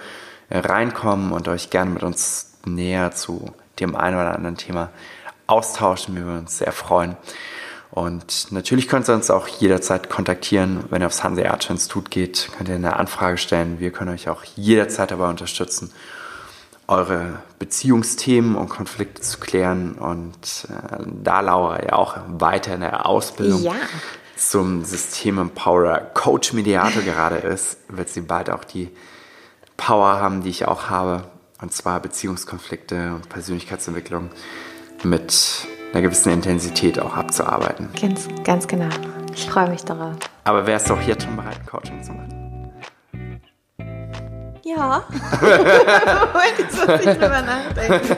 [0.48, 4.90] äh, reinkommen und euch gerne mit uns näher zu dem einen oder anderen Thema
[5.46, 6.14] austauschen.
[6.16, 7.16] Wir würden uns sehr freuen.
[7.90, 10.84] Und natürlich könnt ihr uns auch jederzeit kontaktieren.
[10.88, 13.80] Wenn ihr aufs Hanseatische Institut geht, könnt ihr eine Anfrage stellen.
[13.80, 15.92] Wir können euch auch jederzeit dabei unterstützen,
[16.88, 19.92] eure Beziehungsthemen und Konflikte zu klären.
[19.92, 23.74] Und äh, da Laura ja auch weiter in der Ausbildung Ja.
[24.36, 28.88] zum System Empowerer Coach Mediator gerade ist, wird sie bald auch die
[29.76, 31.24] Power haben, die ich auch habe.
[31.62, 34.30] Und zwar Beziehungskonflikte und Persönlichkeitsentwicklung
[35.04, 37.88] mit einer gewissen Intensität auch abzuarbeiten.
[38.00, 38.88] Ganz, ganz genau.
[39.32, 40.16] Ich freue mich darauf.
[40.44, 42.72] Aber wärst du auch jetzt schon bereit, Coaching zu machen?
[44.64, 45.04] Ja.
[45.40, 48.16] Moment, jetzt muss ich drüber nachdenken.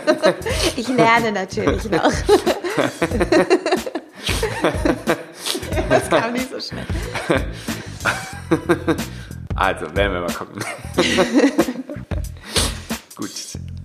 [0.77, 2.11] Ich lerne natürlich noch.
[5.89, 6.87] Das kam nicht so schnell.
[9.55, 10.65] Also, werden wir mal gucken.
[13.17, 13.31] Gut.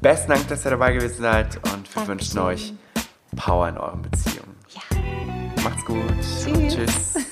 [0.02, 2.08] Besten Dank, dass ihr dabei gewesen seid und wir Dankeschön.
[2.08, 2.74] wünschen euch
[3.36, 4.56] Power in euren Beziehungen.
[4.70, 5.62] Ja.
[5.64, 6.02] Macht's gut.
[6.44, 6.76] Tschüss.
[6.76, 7.26] Tschüss.